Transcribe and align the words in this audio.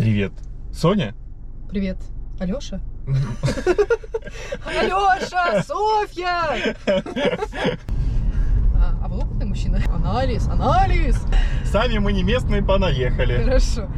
Привет. 0.00 0.32
Соня? 0.72 1.14
Привет. 1.68 1.98
Алёша? 2.38 2.80
Алёша! 4.64 5.62
Софья! 5.62 6.74
А, 8.76 8.98
а 9.02 9.08
вы 9.08 9.18
опытный 9.18 9.44
мужчина? 9.44 9.78
Анализ, 9.92 10.48
анализ! 10.48 11.22
Сами 11.66 11.98
мы 11.98 12.14
не 12.14 12.22
местные, 12.22 12.62
понаехали. 12.62 13.44
Хорошо. 13.44 13.90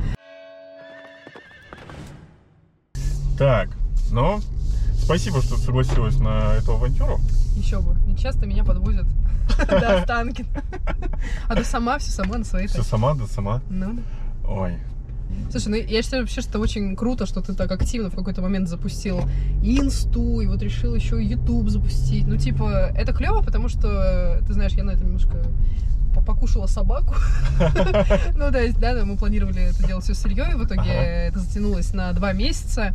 Так, 3.38 3.68
ну, 4.10 4.40
спасибо, 5.04 5.40
что 5.40 5.56
согласилась 5.56 6.16
на 6.18 6.54
эту 6.54 6.72
авантюру. 6.72 7.20
Еще 7.54 7.78
бы. 7.78 7.94
Не 8.08 8.16
часто 8.16 8.44
меня 8.44 8.64
подвозят 8.64 9.06
до 9.68 10.00
Останкина. 10.00 10.48
А 11.48 11.54
ты 11.54 11.62
сама, 11.62 11.98
все 11.98 12.10
сама 12.10 12.38
на 12.38 12.44
своей 12.44 12.66
Все 12.66 12.82
сама, 12.82 13.14
да 13.14 13.28
сама. 13.28 13.62
Ну 13.70 13.92
да. 13.92 14.02
Ой, 14.48 14.80
Слушай, 15.50 15.68
ну 15.68 15.76
я 15.76 16.02
считаю 16.02 16.22
вообще, 16.22 16.40
что 16.40 16.58
очень 16.58 16.96
круто, 16.96 17.26
что 17.26 17.40
ты 17.42 17.54
так 17.54 17.70
активно 17.70 18.10
в 18.10 18.14
какой-то 18.14 18.40
момент 18.40 18.68
запустил 18.68 19.20
и 19.62 19.78
инсту, 19.78 20.40
и 20.40 20.46
вот 20.46 20.62
решил 20.62 20.94
еще 20.94 21.22
и 21.22 21.26
YouTube 21.26 21.68
запустить. 21.68 22.26
Ну, 22.26 22.36
типа, 22.36 22.92
это 22.96 23.12
клево, 23.12 23.42
потому 23.42 23.68
что, 23.68 24.40
ты 24.46 24.52
знаешь, 24.54 24.72
я 24.72 24.84
на 24.84 24.92
этом 24.92 25.06
немножко 25.06 25.36
по- 26.14 26.22
покушала 26.22 26.66
собаку. 26.66 27.14
Ну, 28.34 28.50
есть, 28.58 28.78
да, 28.78 29.04
мы 29.04 29.16
планировали 29.16 29.62
это 29.62 29.86
делать 29.86 30.04
все 30.04 30.14
с 30.14 30.24
Ильей, 30.24 30.54
в 30.54 30.64
итоге 30.64 30.90
это 30.90 31.38
затянулось 31.38 31.92
на 31.92 32.12
два 32.12 32.32
месяца, 32.32 32.94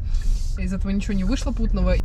из 0.58 0.74
этого 0.74 0.92
ничего 0.92 1.14
не 1.14 1.24
вышло 1.24 1.52
путного. 1.52 1.96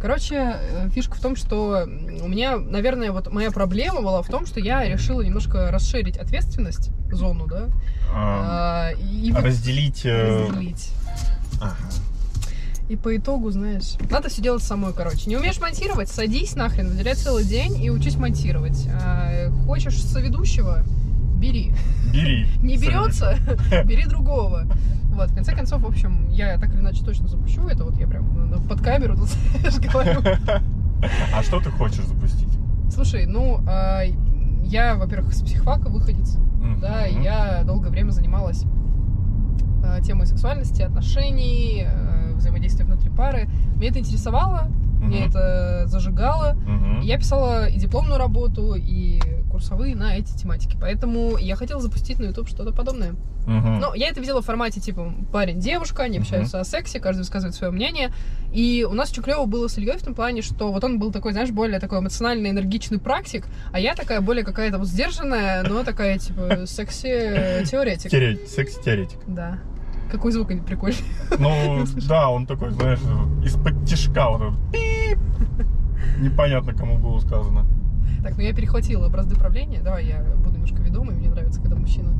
Короче, 0.00 0.34
э, 0.34 0.88
фишка 0.94 1.14
в 1.16 1.20
том, 1.20 1.36
что 1.36 1.86
у 2.22 2.28
меня, 2.28 2.56
наверное, 2.56 3.12
вот 3.12 3.30
моя 3.32 3.50
проблема 3.50 4.00
была 4.00 4.22
в 4.22 4.28
том, 4.28 4.46
что 4.46 4.58
я 4.58 4.84
решила 4.88 5.20
немножко 5.20 5.70
расширить 5.70 6.16
ответственность, 6.16 6.90
зону, 7.12 7.46
да, 7.46 7.68
а, 8.12 8.88
а, 8.88 8.92
и 8.92 9.30
вот 9.30 9.44
разделить... 9.44 10.06
э, 10.06 10.46
разделить. 10.48 10.90
ага. 11.60 11.76
И 12.88 12.96
по 12.96 13.16
итогу, 13.16 13.50
знаешь, 13.50 13.94
надо 14.10 14.30
все 14.30 14.42
делать 14.42 14.64
самой, 14.64 14.92
короче. 14.92 15.30
Не 15.30 15.36
умеешь 15.36 15.60
монтировать, 15.60 16.08
садись 16.08 16.56
нахрен, 16.56 16.88
выделяй 16.88 17.14
целый 17.14 17.44
день 17.44 17.80
и 17.80 17.88
учись 17.88 18.16
монтировать. 18.16 18.88
А, 19.00 19.48
хочешь 19.64 20.02
соведущего, 20.02 20.82
бери. 21.36 21.72
Бери. 22.12 22.48
Не 22.62 22.78
берется, 22.78 23.36
бери 23.84 24.06
другого. 24.06 24.66
Вот, 25.20 25.32
в 25.32 25.34
конце 25.34 25.54
концов, 25.54 25.82
в 25.82 25.86
общем, 25.86 26.30
я 26.30 26.56
так 26.56 26.72
или 26.72 26.80
иначе 26.80 27.04
точно 27.04 27.28
запущу 27.28 27.68
это. 27.68 27.84
Вот 27.84 27.94
я 27.96 28.06
прям 28.08 28.50
ну, 28.50 28.58
под 28.58 28.80
камеру 28.80 29.16
тут 29.16 29.28
говорю. 29.92 30.20
А 31.34 31.42
что 31.42 31.60
ты 31.60 31.70
хочешь 31.70 32.04
запустить? 32.06 32.48
Слушай, 32.90 33.26
ну, 33.26 33.60
а, 33.66 34.02
я, 34.64 34.96
во-первых, 34.96 35.32
с 35.34 35.42
психфака 35.42 35.88
выходец, 35.88 36.36
да, 36.80 37.04
я 37.04 37.64
долгое 37.64 37.88
время 37.90 38.10
занималась 38.10 38.64
а, 39.84 40.00
темой 40.00 40.26
сексуальности, 40.26 40.82
отношений, 40.82 41.86
э, 41.86 42.32
взаимодействия 42.34 42.84
внутри 42.84 43.10
пары. 43.10 43.48
Меня 43.76 43.88
это 43.88 43.98
интересовало, 44.00 44.68
меня 45.00 45.20
Мгм. 45.20 45.28
это 45.28 45.86
зажигало. 45.86 46.56
Я 47.02 47.16
писала 47.18 47.66
и 47.66 47.78
дипломную 47.78 48.18
работу, 48.18 48.74
и 48.74 49.20
курсовые 49.60 49.94
на 49.94 50.16
эти 50.16 50.32
тематики. 50.36 50.76
Поэтому 50.80 51.36
я 51.36 51.54
хотела 51.54 51.80
запустить 51.82 52.18
на 52.18 52.24
YouTube 52.24 52.48
что-то 52.48 52.72
подобное. 52.72 53.14
Мгм. 53.46 53.80
Но 53.80 53.94
я 53.94 54.08
это 54.08 54.20
видела 54.20 54.40
в 54.40 54.46
формате 54.46 54.80
типа 54.80 55.12
парень-девушка, 55.32 56.04
они 56.04 56.18
Мгм. 56.18 56.22
общаются 56.22 56.60
о 56.60 56.64
сексе, 56.64 56.98
каждый 56.98 57.20
высказывает 57.20 57.54
свое 57.54 57.70
мнение. 57.72 58.10
И 58.52 58.86
у 58.88 58.94
нас 58.94 59.10
очень 59.10 59.22
клево 59.22 59.44
было 59.44 59.68
с 59.68 59.76
Ильей 59.76 59.98
в 59.98 60.02
том 60.02 60.14
плане, 60.14 60.40
что 60.42 60.72
вот 60.72 60.82
он 60.82 60.98
был 60.98 61.12
такой, 61.12 61.32
знаешь, 61.32 61.50
более 61.50 61.78
такой 61.78 61.98
эмоциональный, 62.00 62.50
энергичный 62.50 62.98
практик, 62.98 63.46
а 63.72 63.78
я 63.78 63.94
такая 63.94 64.20
более 64.22 64.44
какая-то 64.44 64.78
вот 64.78 64.88
сдержанная, 64.88 65.62
но 65.62 65.84
такая 65.84 66.18
типа 66.18 66.66
секси-теоретик. 66.66 68.10
Теоретик, 68.10 68.48
секс-теоретик. 68.48 69.18
Да. 69.26 69.58
Какой 70.10 70.32
звук 70.32 70.50
они 70.50 70.60
прикольный. 70.60 70.98
Ну, 71.38 71.84
да, 72.08 72.30
он 72.30 72.46
такой, 72.46 72.70
знаешь, 72.70 72.98
из-под 73.44 73.84
тишка 73.86 74.28
вот 74.30 74.40
этот. 74.42 75.18
Непонятно, 76.18 76.72
кому 76.74 76.98
было 76.98 77.18
сказано. 77.20 77.66
Так, 78.22 78.36
ну 78.36 78.42
я 78.42 78.52
перехватила 78.52 79.08
бразды 79.08 79.34
правления. 79.34 79.80
Давай 79.80 80.06
я 80.06 80.22
буду 80.36 80.52
немножко 80.52 80.82
ведомой. 80.82 81.14
Мне 81.14 81.30
нравится, 81.30 81.60
когда 81.60 81.76
мужчина 81.76 82.12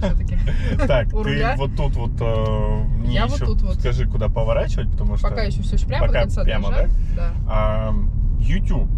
все-таки. 0.00 0.38
Так, 0.86 1.08
ты 1.10 1.54
вот 1.56 1.76
тут 1.76 1.96
вот 1.96 2.12
э, 2.20 2.84
Я 3.06 3.26
вот 3.26 3.38
тут 3.40 3.62
вот. 3.62 3.74
скажи, 3.76 4.06
куда 4.06 4.28
поворачивать, 4.28 4.90
потому 4.90 5.16
что... 5.16 5.28
Пока 5.28 5.42
еще 5.42 5.62
все 5.62 5.76
еще 5.76 5.86
прямо 5.86 6.06
до 6.08 6.12
конца 6.12 6.44
прямо. 6.44 6.70
Да. 7.16 7.94
YouTube, 8.40 8.88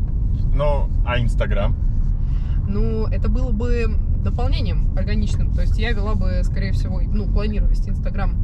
ну, 0.55 0.91
а 1.06 1.19
Инстаграм? 1.19 1.75
Ну, 2.69 3.06
это 3.06 3.28
было 3.28 3.53
бы 3.53 3.87
дополнением 4.22 4.97
органичным. 4.97 5.53
То 5.53 5.62
есть 5.62 5.78
я 5.78 5.93
вела 5.93 6.15
бы, 6.15 6.43
скорее 6.44 6.72
всего, 6.72 7.00
ну, 7.00 7.27
планирую 7.27 7.71
вести 7.71 7.91
Инстаграм, 7.91 8.34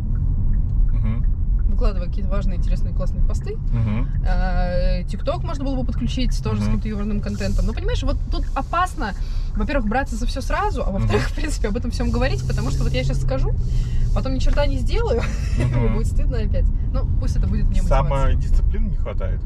выкладывая 1.76 2.08
какие-то 2.08 2.30
важные, 2.30 2.56
интересные, 2.56 2.94
классные 2.94 3.22
посты. 3.22 3.56
мгм. 3.56 4.08
А, 4.26 5.02
ТикТок 5.04 5.44
можно 5.44 5.62
было 5.62 5.76
бы 5.76 5.84
подключить 5.84 6.42
тоже 6.42 6.62
с 6.62 6.64
каким-то 6.64 6.88
юморным 6.88 7.20
контентом. 7.20 7.66
Но 7.66 7.74
понимаешь, 7.74 8.02
вот 8.02 8.16
тут 8.30 8.44
опасно, 8.54 9.12
во-первых, 9.54 9.86
браться 9.86 10.16
за 10.16 10.26
все 10.26 10.40
сразу, 10.40 10.82
а 10.82 10.90
во-вторых, 10.90 11.28
в 11.28 11.34
принципе, 11.34 11.68
об 11.68 11.76
этом 11.76 11.90
всем 11.90 12.10
говорить, 12.10 12.46
потому 12.48 12.70
что 12.70 12.82
вот 12.82 12.92
я 12.92 13.04
сейчас 13.04 13.20
скажу, 13.20 13.52
потом 14.14 14.34
ни 14.34 14.38
черта 14.38 14.66
не 14.66 14.78
сделаю, 14.78 15.22
и 15.58 15.88
будет 15.92 16.06
стыдно 16.06 16.38
опять. 16.38 16.66
Ну, 16.92 17.06
пусть 17.20 17.36
это 17.36 17.46
будет 17.46 17.66
мне. 17.66 17.82
Самодисциплины 17.82 18.88
не 18.88 18.96
хватает. 18.96 19.40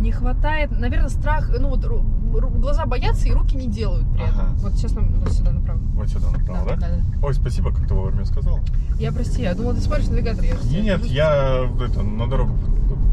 Не 0.00 0.12
хватает, 0.12 0.70
наверное, 0.70 1.10
страх, 1.10 1.50
ну 1.50 1.68
вот 1.68 1.84
глаза 1.84 2.86
боятся 2.86 3.28
и 3.28 3.32
руки 3.32 3.54
не 3.54 3.66
делают 3.66 4.10
при 4.14 4.22
этом. 4.22 4.40
Ага. 4.40 4.54
Вот 4.60 4.72
сейчас 4.72 4.94
нам 4.94 5.12
вот 5.12 5.30
сюда 5.30 5.50
направо. 5.50 5.78
Вот 5.78 6.08
сюда 6.08 6.30
направо, 6.30 6.68
да? 6.70 6.76
да, 6.76 6.88
да. 6.88 7.26
Ой, 7.26 7.34
спасибо, 7.34 7.70
как 7.70 7.86
ты 7.86 7.92
вовремя 7.92 8.24
сказал. 8.24 8.60
Я 8.98 9.12
прости, 9.12 9.42
я 9.42 9.54
думала, 9.54 9.74
ты 9.74 9.82
смотришь 9.82 10.08
навигатор. 10.08 10.42
Я 10.42 10.56
тебя 10.56 10.80
Нет, 10.80 11.02
не 11.02 11.10
я 11.10 11.68
это, 11.80 12.02
на 12.02 12.26
дорогу 12.26 12.56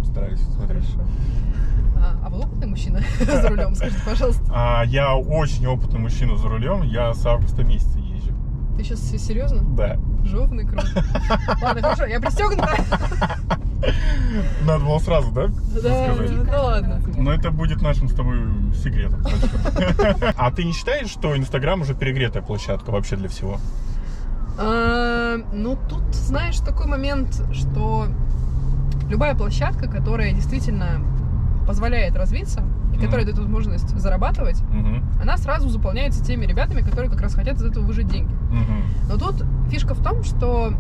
стараюсь 0.06 0.40
смотреть. 0.56 0.86
Хорошо. 0.86 1.10
А, 1.98 2.16
а 2.26 2.30
вы 2.30 2.40
опытный 2.40 2.68
мужчина 2.68 3.02
за 3.20 3.50
рулем, 3.50 3.76
скажите, 3.76 4.02
пожалуйста. 4.06 4.44
А 4.50 4.84
я 4.86 5.16
очень 5.18 5.68
опытный 5.68 6.00
мужчина 6.00 6.38
за 6.38 6.48
рулем, 6.48 6.84
я 6.84 7.14
с 7.14 7.26
августа 7.26 7.64
месяца 7.64 8.00
езжу. 8.00 8.32
Ты 8.78 8.84
сейчас 8.86 9.02
серьезно? 9.02 9.62
Да. 9.76 10.00
Жовный, 10.24 10.66
круто. 10.66 10.88
Ладно, 11.62 11.82
хорошо, 11.82 12.06
я 12.06 12.22
пристегнута. 12.22 12.78
Надо 14.66 14.86
было 14.86 15.00
сразу, 15.00 15.32
да? 15.32 15.48
Да, 15.82 16.14
ну 16.18 16.64
ладно. 16.64 17.02
Но 17.18 17.32
это 17.34 17.52
будет 17.52 17.82
нашим 17.82 18.10
с 18.10 18.14
тобой 18.14 18.40
секретом. 18.74 19.24
А 20.36 20.52
ты 20.52 20.64
не 20.64 20.74
считаешь, 20.74 21.10
что 21.10 21.38
Инстаграм 21.38 21.82
уже 21.82 21.94
перегретая 21.94 22.42
площадка 22.44 22.92
вообще 22.92 23.16
для 23.16 23.30
всего? 23.30 23.58
А, 24.58 25.38
Ну, 25.54 25.78
тут, 25.90 26.04
знаешь, 26.16 26.58
такой 26.58 26.88
момент, 26.88 27.44
что 27.54 28.08
любая 29.10 29.36
площадка, 29.36 29.88
которая 29.90 30.34
действительно 30.34 31.02
позволяет 31.68 32.16
развиться, 32.16 32.64
и 32.94 32.98
которая 32.98 33.26
дает 33.26 33.38
возможность 33.38 33.90
зарабатывать, 34.00 34.62
она 35.22 35.38
сразу 35.38 35.70
заполняется 35.70 36.24
теми 36.24 36.46
ребятами, 36.46 36.82
которые 36.82 37.10
как 37.12 37.22
раз 37.22 37.36
хотят 37.36 37.58
из 37.58 37.64
этого 37.64 37.84
выжить 37.84 38.08
деньги. 38.08 38.34
Но 39.10 39.18
тут 39.18 39.44
фишка 39.70 39.94
в 39.94 40.02
том, 40.04 40.24
что 40.24 40.74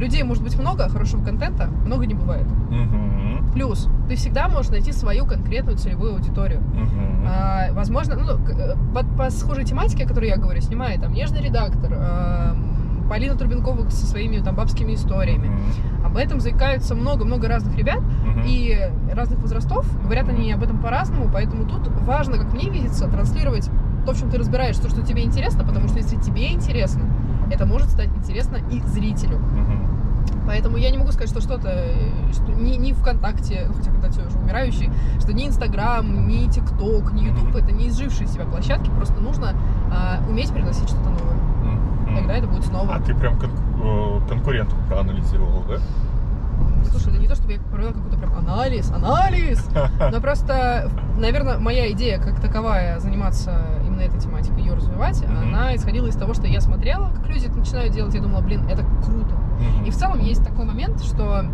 людей 0.00 0.22
может 0.22 0.42
быть 0.42 0.58
много, 0.58 0.84
а 0.84 0.88
хорошего 0.88 1.22
контента 1.24 1.66
много 1.86 2.06
не 2.06 2.14
бывает. 2.14 2.46
мгм, 2.70 3.50
Плюс 3.52 3.88
ты 4.08 4.16
всегда 4.16 4.48
можешь 4.48 4.70
найти 4.70 4.92
свою 4.92 5.26
конкретную 5.26 5.76
целевую 5.76 6.14
аудиторию. 6.14 6.60
мгм. 6.60 7.26
А, 7.28 7.68
возможно, 7.72 8.16
ну, 8.16 8.32
э, 8.48 8.74
по, 8.94 9.04
по 9.16 9.30
схожей 9.30 9.64
тематике, 9.64 10.04
о 10.04 10.08
которой 10.08 10.28
я 10.28 10.36
говорю, 10.36 10.60
снимает 10.60 11.00
там 11.00 11.12
нежный 11.12 11.42
редактор, 11.42 11.92
эм, 11.92 13.06
Полина 13.08 13.34
Трубенкова 13.34 13.88
со 13.90 14.06
своими 14.06 14.38
там 14.38 14.54
бабскими 14.54 14.94
историями. 14.94 15.48
Мгм, 15.48 16.06
Об 16.06 16.16
этом 16.16 16.40
заикаются 16.40 16.94
много-много 16.94 17.48
разных 17.48 17.76
ребят 17.76 18.00
мгм. 18.24 18.42
и 18.46 18.78
разных 19.12 19.40
возрастов. 19.40 19.84
Говорят 20.04 20.28
они 20.28 20.52
об 20.52 20.62
этом 20.62 20.78
по-разному, 20.78 21.28
поэтому 21.32 21.64
тут 21.66 21.88
важно, 22.06 22.38
как 22.38 22.52
мне 22.52 22.70
видится, 22.70 23.08
транслировать 23.08 23.68
то, 24.06 24.12
в 24.12 24.18
чем 24.18 24.30
ты 24.30 24.38
разбираешься, 24.38 24.82
то, 24.82 24.88
что 24.88 25.02
тебе 25.02 25.24
интересно, 25.24 25.64
потому 25.64 25.88
что 25.88 25.98
если 25.98 26.16
тебе 26.20 26.52
интересно, 26.52 27.02
это 27.50 27.66
может 27.66 27.88
стать 27.90 28.08
интересно 28.16 28.58
и 28.70 28.80
зрителю. 28.80 29.38
Мгм. 29.38 29.89
Поэтому 30.50 30.78
я 30.78 30.90
не 30.90 30.98
могу 30.98 31.12
сказать, 31.12 31.30
что 31.30 31.40
что-то, 31.40 31.70
что 32.32 32.50
ни, 32.50 32.74
ни 32.74 32.92
ВКонтакте, 32.92 33.66
ну, 33.68 33.74
хотя 33.74 33.90
ВКонтакте 33.92 34.22
уже 34.26 34.36
умирающий, 34.36 34.90
что 35.20 35.32
ни 35.32 35.46
Инстаграм, 35.46 36.26
ни 36.26 36.48
ТикТок, 36.48 37.12
ни 37.12 37.26
Ютуб 37.26 37.50
Мгм. 37.50 37.56
это 37.56 37.70
не 37.70 37.86
изжившие 37.86 38.26
себя 38.26 38.46
площадки, 38.46 38.90
просто 38.96 39.20
нужно 39.20 39.54
а, 39.92 40.18
уметь 40.28 40.50
приносить 40.52 40.88
что-то 40.88 41.08
новое. 41.10 41.36
Мгм. 41.36 42.16
Тогда 42.16 42.34
это 42.34 42.48
будет 42.48 42.64
снова. 42.64 42.96
А 42.96 43.00
ты 43.00 43.14
прям 43.14 43.38
кон- 43.38 43.50
э, 43.80 44.28
конкурентов 44.28 44.76
проанализировал, 44.88 45.62
да? 45.68 45.76
Слушай, 46.90 47.12
да 47.12 47.18
не 47.20 47.28
то, 47.28 47.36
чтобы 47.36 47.52
я 47.52 47.60
провела 47.60 47.92
какой-то 47.92 48.18
прям 48.18 48.36
анализ, 48.36 48.90
анализ, 48.90 49.64
но 50.12 50.20
просто, 50.20 50.90
наверное, 51.16 51.58
моя 51.58 51.92
идея 51.92 52.18
как 52.20 52.40
таковая 52.40 52.98
заниматься 52.98 53.56
именно 53.86 54.00
этой 54.00 54.18
тематикой, 54.18 54.62
ее 54.64 54.74
развивать, 54.74 55.22
Мгм. 55.24 55.54
она 55.54 55.76
исходила 55.76 56.08
из 56.08 56.16
того, 56.16 56.34
что 56.34 56.48
я 56.48 56.60
смотрела, 56.60 57.10
как 57.14 57.28
люди 57.28 57.46
это 57.46 57.56
начинают 57.56 57.92
делать, 57.94 58.12
я 58.14 58.20
думала, 58.20 58.40
блин, 58.40 58.66
это 58.68 58.82
круто. 59.04 59.36
И 59.86 59.90
в 59.90 59.96
целом 59.96 60.20
есть 60.20 60.44
такой 60.44 60.64
момент, 60.64 61.02
что 61.02 61.44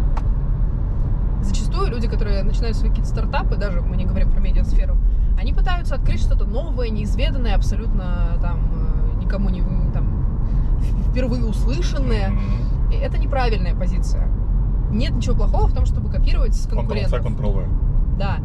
зачастую 1.43 1.91
люди, 1.91 2.09
которые 2.09 2.43
начинают 2.43 2.77
свои 2.77 2.91
какие-то 2.91 3.11
стартапы, 3.11 3.57
даже 3.57 3.81
мы 3.81 3.97
не 3.97 4.05
говорим 4.05 4.31
про 4.31 4.41
медиасферу, 4.41 4.97
они 5.39 5.53
пытаются 5.53 5.95
открыть 5.95 6.21
что-то 6.21 6.45
новое, 6.45 6.89
неизведанное, 6.89 7.55
абсолютно 7.55 8.39
там 8.41 8.59
э, 8.73 9.25
никому 9.25 9.51
не 9.51 9.63
там 9.93 10.07
впервые 11.11 11.45
услышанное. 11.45 12.31
Психология. 12.31 12.67
Это 12.91 13.19
неправильная 13.19 13.75
позиция. 13.75 14.29
Нет 14.91 15.13
ничего 15.15 15.35
плохого 15.35 15.67
в 15.67 15.75
том, 15.75 15.87
чтобы 15.87 16.11
копировать 16.11 16.55
с 16.55 16.67
конкурентов. 16.67 17.25
Ctrl-V. 17.25 17.67
Да. 18.19 18.39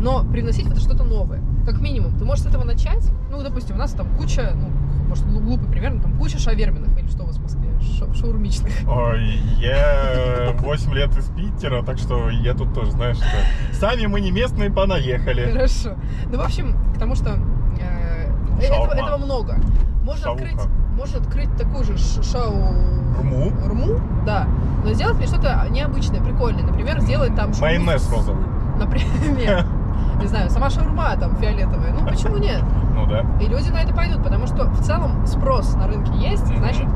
Но 0.00 0.24
привносить 0.24 0.66
в 0.66 0.72
это 0.72 0.80
что-то 0.80 1.04
новое. 1.04 1.42
Как 1.64 1.80
минимум. 1.80 2.16
Ты 2.18 2.24
можешь 2.24 2.44
с 2.44 2.46
этого 2.46 2.64
начать. 2.64 3.10
Ну, 3.30 3.42
допустим, 3.42 3.76
у 3.76 3.78
нас 3.78 3.92
там 3.92 4.08
куча, 4.16 4.52
ну, 4.54 4.68
может, 5.14 5.42
глупый 5.44 5.68
примерно, 5.68 6.00
там 6.02 6.18
куча 6.18 6.38
шаверменных 6.38 6.98
или 6.98 7.08
что 7.08 7.22
у 7.22 7.26
вас 7.26 7.36
в 7.36 7.42
Москве? 7.42 7.68
Шаурмичных. 8.14 8.72
Ой, 8.88 9.38
я 9.60 10.52
8 10.58 10.92
лет 10.94 11.16
из 11.16 11.26
Питера, 11.28 11.82
так 11.82 11.98
что 11.98 12.30
я 12.30 12.54
тут 12.54 12.74
тоже, 12.74 12.90
знаешь, 12.92 13.16
что 13.16 13.26
сами 13.72 14.06
мы 14.06 14.20
не 14.20 14.30
местные, 14.32 14.70
понаехали. 14.70 15.50
Хорошо. 15.52 15.94
Ну, 16.30 16.38
в 16.38 16.40
общем, 16.44 16.76
к 16.94 16.98
тому, 16.98 17.14
что 17.14 17.38
э, 17.80 18.30
этого, 18.60 18.86
Шаурма. 18.88 18.94
этого 18.94 19.16
много. 19.18 19.56
Можно 20.02 20.24
Шавуха. 20.24 20.44
открыть, 20.44 20.60
можно 20.96 21.18
открыть 21.20 21.56
такую 21.56 21.84
же 21.84 21.96
ш- 21.96 22.22
шаурму, 22.22 23.52
Рму? 23.66 24.00
да, 24.26 24.46
но 24.84 24.92
сделать 24.92 25.16
мне 25.16 25.26
что-то 25.26 25.66
необычное, 25.70 26.20
прикольное. 26.20 26.64
Например, 26.64 27.00
сделать 27.00 27.34
там 27.36 27.52
Майонез 27.60 28.10
розовый. 28.10 28.44
Например, 28.78 29.64
не 30.20 30.26
знаю, 30.26 30.50
сама 30.50 30.68
шаурма 30.70 31.16
там 31.16 31.36
фиолетовая. 31.36 31.92
Ну, 31.92 32.06
почему 32.06 32.36
нет? 32.38 32.62
Ну 32.94 33.06
да. 33.06 33.24
И 33.40 33.46
люди 33.48 33.70
на 33.70 33.78
это 33.82 33.94
пойдут, 33.94 34.22
потому 34.22 34.46
что 34.46 34.64
в 34.66 34.80
целом 34.82 35.26
спрос 35.26 35.74
на 35.74 35.86
рынке 35.86 36.12
есть, 36.14 36.48
Мгм. 36.50 36.58
значит, 36.58 36.86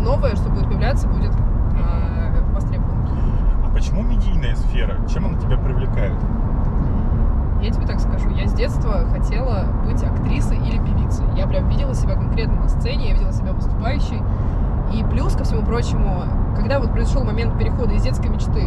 новое, 0.00 0.34
что 0.36 0.48
будет 0.48 0.66
появляться, 0.66 1.08
будет 1.08 1.32
э, 1.32 2.42
востребовано. 2.54 3.08
А 3.66 3.70
почему 3.72 4.02
медийная 4.02 4.54
сфера? 4.56 4.96
Чем 5.12 5.26
она 5.26 5.38
тебя 5.38 5.56
привлекает? 5.56 6.14
Я 7.62 7.70
тебе 7.70 7.86
так 7.86 8.00
скажу, 8.00 8.30
я 8.30 8.46
с 8.46 8.54
детства 8.54 9.04
хотела 9.12 9.66
быть 9.84 10.02
актрисой 10.02 10.56
или 10.58 10.78
певицей. 10.78 11.26
Я 11.36 11.46
прям 11.46 11.68
видела 11.68 11.94
себя 11.94 12.14
конкретно 12.14 12.62
на 12.62 12.68
сцене, 12.68 13.08
я 13.08 13.12
видела 13.14 13.32
себя 13.32 13.52
выступающей. 13.52 14.22
И 14.94 15.04
плюс 15.04 15.34
ко 15.36 15.44
всему 15.44 15.62
прочему, 15.62 16.22
когда 16.56 16.80
вот 16.80 16.90
произошел 16.90 17.22
момент 17.22 17.58
перехода 17.58 17.92
из 17.92 18.02
детской 18.02 18.28
мечты 18.28 18.66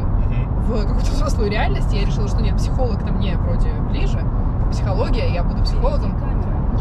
в 0.67 0.81
какую-то 0.81 1.11
взрослую 1.11 1.49
реальность, 1.49 1.91
я 1.91 2.05
решила, 2.05 2.27
что 2.27 2.41
нет, 2.43 2.55
психолог-то 2.57 3.11
мне 3.11 3.35
вроде 3.37 3.69
ближе. 3.89 4.19
Психология, 4.71 5.33
я 5.33 5.43
буду 5.43 5.63
психологом. 5.63 6.13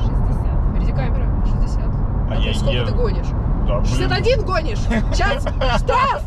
Камера 0.02 0.28
60. 0.28 0.70
Впереди 0.74 0.92
камера, 0.92 1.26
60. 1.46 1.80
А 2.30 2.34
ты 2.36 2.42
я 2.42 2.54
сколько 2.54 2.72
еду. 2.76 2.86
ты 2.86 2.94
гонишь? 2.94 3.26
Да, 3.66 3.78
блин. 3.78 3.84
61 3.86 4.44
гонишь? 4.44 4.78
Сейчас 5.12 5.42
штраф! 5.78 6.22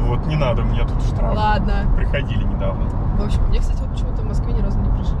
Вот 0.00 0.26
не 0.26 0.36
надо, 0.36 0.62
мне 0.62 0.84
тут 0.86 1.02
штраф. 1.02 1.36
Ладно. 1.36 1.86
Приходили 1.96 2.44
недавно. 2.44 2.84
В 3.18 3.24
общем, 3.24 3.42
мне, 3.48 3.60
кстати, 3.60 3.80
вот 3.80 3.90
почему-то 3.92 4.22
в 4.22 4.26
Москве 4.26 4.52
ни 4.52 4.60
разу 4.60 4.78
не 4.78 4.88
пришли. 4.90 5.16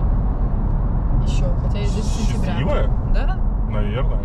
Еще, 1.26 1.44
хотя 1.62 1.78
я 1.78 1.86
здесь 1.86 2.04
сентября. 2.04 2.52
Счастливая? 2.52 2.90
Да? 3.14 3.38
Наверное. 3.68 4.20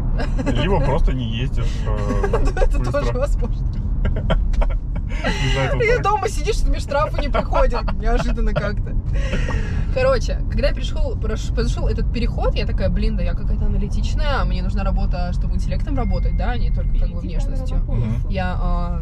Либо 0.45 0.79
просто 0.81 1.13
не 1.13 1.25
ездишь 1.25 1.65
э, 1.87 2.25
Это 2.55 2.77
быстро. 2.79 3.01
тоже 3.01 3.11
возможно. 3.17 3.67
Ты 5.79 6.01
дома 6.01 6.29
сидишь, 6.29 6.57
тебе 6.57 6.79
штрафы 6.79 7.21
не 7.21 7.29
приходят. 7.29 7.91
Неожиданно 7.93 8.53
как-то. 8.53 8.95
Короче, 9.93 10.39
когда 10.49 10.69
я 10.69 10.73
пришел, 10.73 11.17
произошел 11.17 11.87
этот 11.87 12.11
переход, 12.13 12.55
я 12.55 12.65
такая, 12.65 12.89
блин, 12.89 13.17
да 13.17 13.23
я 13.23 13.33
какая-то 13.33 13.65
аналитичная, 13.65 14.43
мне 14.45 14.63
нужна 14.63 14.83
работа, 14.83 15.33
чтобы 15.33 15.55
интеллектом 15.55 15.97
работать, 15.97 16.37
да, 16.37 16.51
а 16.51 16.57
не 16.57 16.71
только 16.71 16.97
как 16.99 17.09
бы 17.09 17.19
внешностью. 17.19 17.83
Я 18.29 18.57
а, 18.59 19.01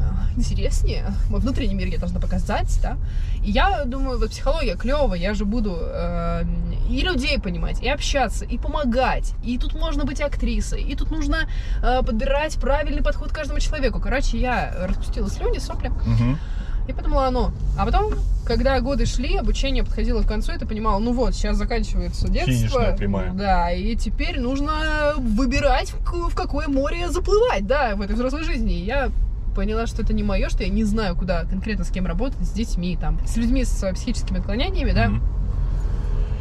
ну, 0.00 0.36
интереснее, 0.36 1.12
мой 1.28 1.40
внутренний 1.40 1.74
мир 1.74 1.88
я 1.88 1.98
должна 1.98 2.20
показать, 2.20 2.78
да. 2.82 2.96
И 3.44 3.50
я 3.50 3.84
думаю, 3.84 4.18
вот 4.18 4.30
психология 4.30 4.76
клево, 4.76 5.14
я 5.14 5.34
же 5.34 5.44
буду 5.44 5.76
э, 5.80 6.44
и 6.88 7.00
людей 7.02 7.38
понимать, 7.38 7.82
и 7.82 7.88
общаться, 7.88 8.44
и 8.44 8.58
помогать. 8.58 9.34
И 9.42 9.58
тут 9.58 9.74
можно 9.74 10.04
быть 10.04 10.20
актрисой, 10.20 10.82
и 10.82 10.94
тут 10.94 11.10
нужно 11.10 11.48
э, 11.82 12.02
подбирать 12.02 12.56
правильный 12.56 13.02
подход 13.02 13.30
к 13.30 13.34
каждому 13.34 13.60
человеку. 13.60 14.00
Короче, 14.00 14.38
я 14.38 14.74
распустила 14.86 15.28
слюни, 15.28 15.58
сопли, 15.58 15.88
Мгм. 15.88 16.38
И 16.88 16.92
подумала, 16.92 17.30
ну. 17.30 17.50
А 17.78 17.84
потом, 17.84 18.14
когда 18.44 18.80
годы 18.80 19.06
шли, 19.06 19.36
обучение 19.36 19.84
подходило 19.84 20.22
к 20.22 20.26
концу, 20.26 20.52
и 20.52 20.58
ты 20.58 20.66
понимала, 20.66 20.98
ну 20.98 21.12
вот, 21.12 21.34
сейчас 21.34 21.56
заканчивается 21.56 22.28
детство. 22.28 22.52
Финишная 22.52 22.96
прямая. 22.96 23.32
Да, 23.32 23.70
и 23.72 23.94
теперь 23.96 24.40
нужно 24.40 25.14
выбирать, 25.16 25.90
в 25.90 26.04
ка- 26.04 26.28
в 26.28 26.34
какое 26.34 26.68
море 26.68 27.08
заплывать, 27.10 27.66
да, 27.66 27.94
в 27.96 28.00
этой 28.00 28.14
взрослой 28.14 28.42
жизни. 28.44 28.74
И 28.74 28.84
я 28.84 29.10
поняла, 29.54 29.86
что 29.86 30.02
это 30.02 30.12
не 30.12 30.22
мое, 30.22 30.48
что 30.48 30.62
я 30.62 30.68
не 30.68 30.84
знаю, 30.84 31.16
куда 31.16 31.44
конкретно 31.44 31.84
с 31.84 31.90
кем 31.90 32.06
работать, 32.06 32.40
с 32.46 32.50
детьми, 32.50 32.96
там, 33.00 33.18
с 33.26 33.36
людьми 33.36 33.64
с 33.64 33.92
психическими 33.94 34.38
отклонениями, 34.40 34.92
да. 34.92 35.08
Мгм. 35.08 35.22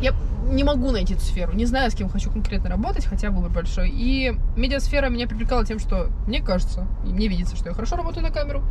Я 0.01 0.13
не 0.50 0.63
могу 0.63 0.92
найти 0.92 1.13
эту 1.13 1.24
сферу, 1.24 1.54
не 1.54 1.66
знаю, 1.66 1.92
с 1.92 1.96
кем 1.96 2.10
хочу 2.10 2.30
конкретно 2.31 2.69
работать, 2.69 3.06
хотя 3.06 3.30
выбор 3.30 3.51
большой. 3.51 3.90
И 3.90 4.36
медиасфера 4.56 5.10
меня 5.10 5.28
привлекала 5.28 5.66
тем, 5.66 5.80
что 5.80 6.10
мне 6.28 6.42
кажется, 6.42 6.88
и 7.06 7.10
мне 7.10 7.28
видится, 7.28 7.56
что 7.56 7.69
я 7.69 7.74
хорошо 7.75 7.96
работаю 7.96 8.24
на 8.24 8.31
камеру, 8.31 8.63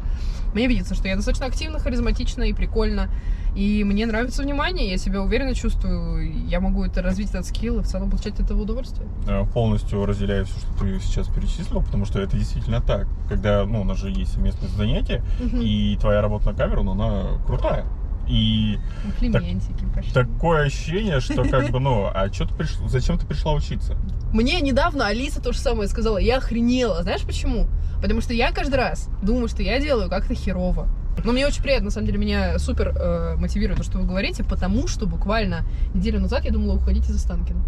мне 0.55 0.67
видится, 0.67 0.95
что 0.95 1.09
я 1.09 1.17
достаточно 1.17 1.47
активна, 1.47 1.79
харизматична 1.79 2.45
и 2.45 2.53
прикольно, 2.53 3.09
и 3.55 3.85
мне 3.85 4.07
нравится 4.07 4.43
внимание, 4.43 4.91
я 4.91 4.99
себя 4.99 5.23
уверенно 5.23 5.55
чувствую, 5.55 6.47
я 6.49 6.61
могу 6.61 6.85
это 6.85 7.03
развить 7.03 7.31
этот 7.31 7.47
скилл 7.47 7.79
и 7.81 7.83
в 7.83 7.87
целом 7.87 8.11
получать 8.11 8.35
от 8.35 8.41
этого 8.41 8.63
удовольствие. 8.63 9.09
Э, 9.27 9.45
полностью 9.53 10.05
разделяю 10.07 10.47
все, 10.47 10.59
что 10.59 10.73
ты 10.81 11.01
сейчас 11.01 11.29
перечислил, 11.29 11.83
потому 11.83 12.05
что 12.05 12.21
это 12.21 12.37
действительно 12.37 12.81
так. 12.81 13.07
Когда, 13.29 13.65
ну, 13.65 13.81
у 13.83 13.85
нас 13.85 13.99
же 13.99 14.11
есть 14.11 14.33
совместные 14.33 14.69
занятия, 14.71 15.23
Мгм. 15.41 15.61
и 15.61 15.97
твоя 16.01 16.23
работа 16.23 16.47
на 16.51 16.55
камеру, 16.55 16.83
ну, 16.83 16.93
она 16.93 17.39
крутая. 17.47 17.85
И 18.29 18.79
Комплиментики 19.03 19.85
пошли. 19.95 20.13
такое 20.13 20.67
ощущение, 20.67 21.21
что 21.21 21.45
как 21.45 21.71
бы, 21.71 21.81
ну, 21.81 22.11
а 22.13 22.31
что 22.33 22.47
ты 22.47 22.55
приш... 22.55 22.77
зачем 22.87 23.19
ты 23.19 23.27
пришла 23.27 23.53
учиться? 23.55 23.97
Мне 24.33 24.61
недавно 24.61 25.07
Алиса 25.07 25.41
то 25.41 25.53
же 25.53 25.59
самое 25.59 25.89
сказала. 25.89 26.19
Я 26.19 26.37
охренела. 26.37 27.03
Знаешь 27.03 27.23
почему? 27.23 27.67
Потому 28.03 28.21
что 28.21 28.35
я 28.35 28.53
каждый 28.53 28.77
раз 28.77 29.09
думаю, 29.23 29.49
что 29.49 29.63
я 29.63 29.81
делаю 29.81 30.11
как-то 30.11 30.35
херово. 30.35 30.89
Но 31.25 31.33
мне 31.33 31.47
очень 31.47 31.63
приятно, 31.63 31.87
на 31.87 31.91
самом 31.91 32.07
деле, 32.07 32.19
меня 32.19 32.59
супер 32.59 32.95
э, 32.97 33.35
мотивирует 33.37 33.79
то, 33.79 33.85
что 33.85 33.99
вы 33.99 34.07
говорите, 34.07 34.45
потому 34.45 34.87
что 34.87 35.07
буквально 35.07 35.65
неделю 35.95 36.21
назад 36.21 36.45
я 36.45 36.53
думала 36.53 36.75
уходить 36.77 37.09
из 37.09 37.17
Останкина. 37.17 37.61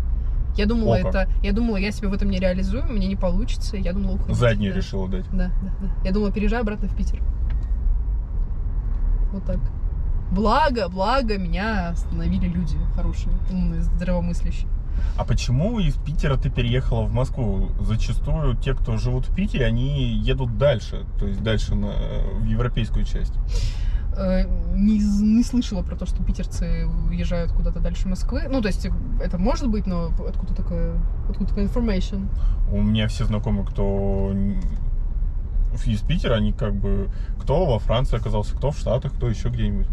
Я 0.56 0.66
думала, 0.66 0.96
О, 0.96 0.98
это. 0.98 1.28
Я 1.42 1.52
думала, 1.52 1.76
я 1.76 1.90
себя 1.90 2.08
в 2.08 2.12
этом 2.12 2.28
не 2.30 2.38
реализую, 2.38 2.84
мне 2.84 3.06
не 3.06 3.16
получится. 3.16 3.76
Я 3.76 3.92
думала 3.92 4.16
уходить. 4.16 4.36
Заднюю 4.36 4.72
да. 4.72 4.78
решила 4.78 5.08
дать. 5.08 5.24
Да, 5.32 5.50
да, 5.62 5.72
да. 5.80 5.88
Я 6.04 6.12
думала, 6.12 6.32
переезжаю 6.32 6.62
обратно 6.62 6.88
в 6.88 6.96
Питер. 6.96 7.22
Вот 9.32 9.44
так. 9.44 9.58
Благо, 10.30 10.88
благо, 10.88 11.38
меня 11.38 11.90
остановили 11.90 12.46
люди 12.46 12.76
хорошие, 12.94 13.32
умные, 13.50 13.82
здравомыслящие. 13.82 14.68
А 15.16 15.24
почему 15.24 15.80
из 15.80 15.94
Питера 15.96 16.36
ты 16.36 16.50
переехала 16.50 17.02
в 17.02 17.12
Москву? 17.12 17.70
Зачастую 17.80 18.56
те, 18.56 18.74
кто 18.74 18.96
живут 18.96 19.26
в 19.26 19.34
Питере, 19.34 19.66
они 19.66 20.12
едут 20.12 20.56
дальше, 20.56 21.04
то 21.18 21.26
есть 21.26 21.42
дальше 21.42 21.74
на, 21.74 21.92
в 22.38 22.44
европейскую 22.44 23.04
часть. 23.04 23.34
Э, 24.16 24.44
не, 24.74 24.98
не 24.98 25.42
слышала 25.42 25.82
про 25.82 25.96
то, 25.96 26.06
что 26.06 26.22
питерцы 26.22 26.86
уезжают 27.08 27.52
куда-то 27.52 27.80
дальше 27.80 28.08
Москвы. 28.08 28.46
Ну, 28.48 28.60
то 28.60 28.68
есть, 28.68 28.88
это 29.22 29.38
может 29.38 29.68
быть, 29.68 29.86
но 29.86 30.12
откуда 30.28 30.54
такая, 30.54 30.96
откуда 31.28 31.50
такая 31.50 31.66
information? 31.66 32.28
У 32.70 32.80
меня 32.80 33.08
все 33.08 33.24
знакомые, 33.24 33.66
кто 33.66 34.32
из 35.86 36.00
Питера, 36.00 36.34
они 36.34 36.52
как 36.52 36.74
бы 36.74 37.08
кто 37.38 37.64
во 37.64 37.78
Франции 37.78 38.16
оказался, 38.16 38.56
кто 38.56 38.70
в 38.70 38.78
Штатах, 38.78 39.14
кто 39.14 39.28
еще 39.28 39.48
где-нибудь. 39.48 39.86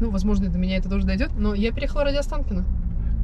Ну, 0.00 0.10
возможно, 0.10 0.48
до 0.48 0.58
меня 0.58 0.78
это 0.78 0.88
тоже 0.88 1.06
дойдет, 1.06 1.30
но 1.36 1.54
я 1.54 1.72
переехала 1.72 2.04
ради 2.04 2.16
Останкина. 2.16 2.64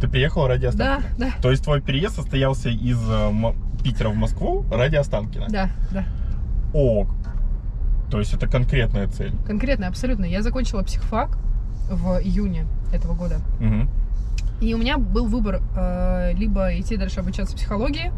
Ты 0.00 0.08
приехала 0.08 0.46
ради 0.46 0.62
Да, 0.72 0.96
Останкина? 0.98 1.14
да, 1.18 1.30
То 1.42 1.50
есть 1.50 1.64
твой 1.64 1.80
переезд 1.80 2.16
состоялся 2.16 2.68
из 2.68 2.98
э, 3.08 3.30
Питера 3.82 4.10
в 4.10 4.14
Москву 4.16 4.64
ради 4.70 4.96
Останкина? 4.96 5.46
да, 5.48 5.70
да. 5.90 6.04
О, 6.74 7.06
то 8.10 8.18
есть 8.18 8.34
это 8.34 8.46
конкретная 8.46 9.06
цель. 9.08 9.32
Конкретно, 9.46 9.86
абсолютно. 9.88 10.26
Я 10.26 10.42
закончила 10.42 10.82
психфак 10.82 11.38
в 11.90 12.20
июне 12.22 12.66
этого 12.92 13.14
года. 13.14 13.36
Мгм. 13.58 13.88
И 14.60 14.74
у 14.74 14.78
меня 14.78 14.98
был 14.98 15.26
выбор 15.26 15.62
э, 15.76 16.32
либо 16.34 16.78
идти 16.78 16.96
дальше 16.96 17.20
обучаться 17.20 17.56
психологии, 17.56 18.12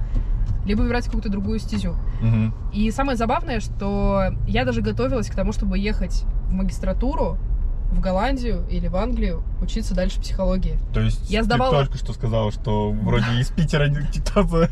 либо 0.67 0.81
выбирать 0.83 1.05
какую-то 1.05 1.29
другую 1.29 1.61
стезю. 1.61 1.95
Мгм. 2.21 2.55
И 2.73 2.91
самое 2.91 3.17
забавное, 3.17 3.61
что 3.61 4.35
я 4.49 4.65
даже 4.65 4.83
готовилась 4.83 5.29
к 5.29 5.35
тому, 5.35 5.53
чтобы 5.53 5.79
ехать 5.79 6.25
в 6.49 6.53
магистратуру 6.53 7.39
в 7.91 8.01
Голландию 8.01 8.65
или 8.71 8.87
в 8.89 8.97
Англию 8.97 9.43
учиться 9.63 9.95
дальше 9.95 10.21
психологии. 10.21 10.79
То 10.93 11.01
есть 11.01 11.31
Я 11.31 11.43
сдавала- 11.43 11.71
ты 11.81 11.87
только 11.87 11.99
что 11.99 12.13
сказала, 12.13 12.53
что 12.53 12.91
вроде 12.93 13.27
из 13.41 13.49
Питера 13.49 13.89
кто-то 13.91 14.43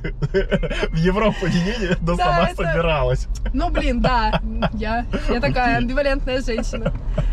в 0.90 0.94
Европу 0.96 1.46
не 1.46 1.58
едет, 1.58 1.99
но 2.02 2.16
Да, 2.16 2.25
сама 2.25 2.49
это- 2.50 2.56
собиралась. 2.62 3.26
Ну, 3.54 3.70
блин, 3.70 4.00
да, 4.02 4.40
я, 4.75 5.06
я 5.28 5.40
такая 5.40 5.78
амбивалентная 5.78 6.42
женщина. 6.42 6.92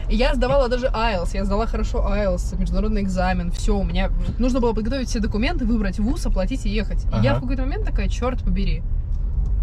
И 0.09 0.15
я 0.15 0.33
сдавала 0.35 0.69
даже 0.69 0.87
IELTS, 0.87 1.29
я 1.33 1.45
сдала 1.45 1.67
хорошо 1.67 1.99
IELTS, 1.99 2.57
международный 2.59 3.01
экзамен, 3.01 3.51
все, 3.51 3.77
у 3.77 3.83
меня 3.83 4.09
нужно 4.39 4.59
было 4.61 4.73
подготовить 4.73 5.09
все 5.09 5.19
документы, 5.19 5.65
выбрать 5.65 5.99
вуз, 5.99 6.25
оплатить 6.25 6.65
и 6.65 6.69
ехать. 6.69 7.05
И 7.13 7.23
я 7.23 7.35
в 7.35 7.41
какой-то 7.41 7.63
момент 7.63 7.85
такая, 7.85 8.07
черт 8.07 8.41
побери, 8.41 8.83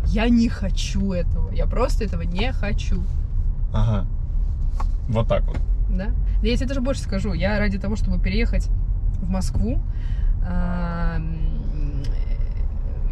я 0.06 0.28
не 0.28 0.48
хочу 0.48 1.12
этого, 1.12 1.50
я 1.52 1.66
просто 1.66 2.04
этого 2.04 2.22
не 2.22 2.52
хочу. 2.52 3.02
Ага. 3.72 4.06
Вот 5.08 5.28
так 5.28 5.44
вот. 5.44 5.58
Да? 5.96 6.10
Да 6.42 6.48
я 6.48 6.56
тебе 6.56 6.66
даже 6.66 6.80
больше 6.80 7.02
скажу. 7.02 7.32
Я 7.32 7.58
ради 7.58 7.78
того, 7.78 7.96
чтобы 7.96 8.18
переехать 8.18 8.68
в 9.20 9.28
Москву, 9.28 9.80
а, 10.46 11.20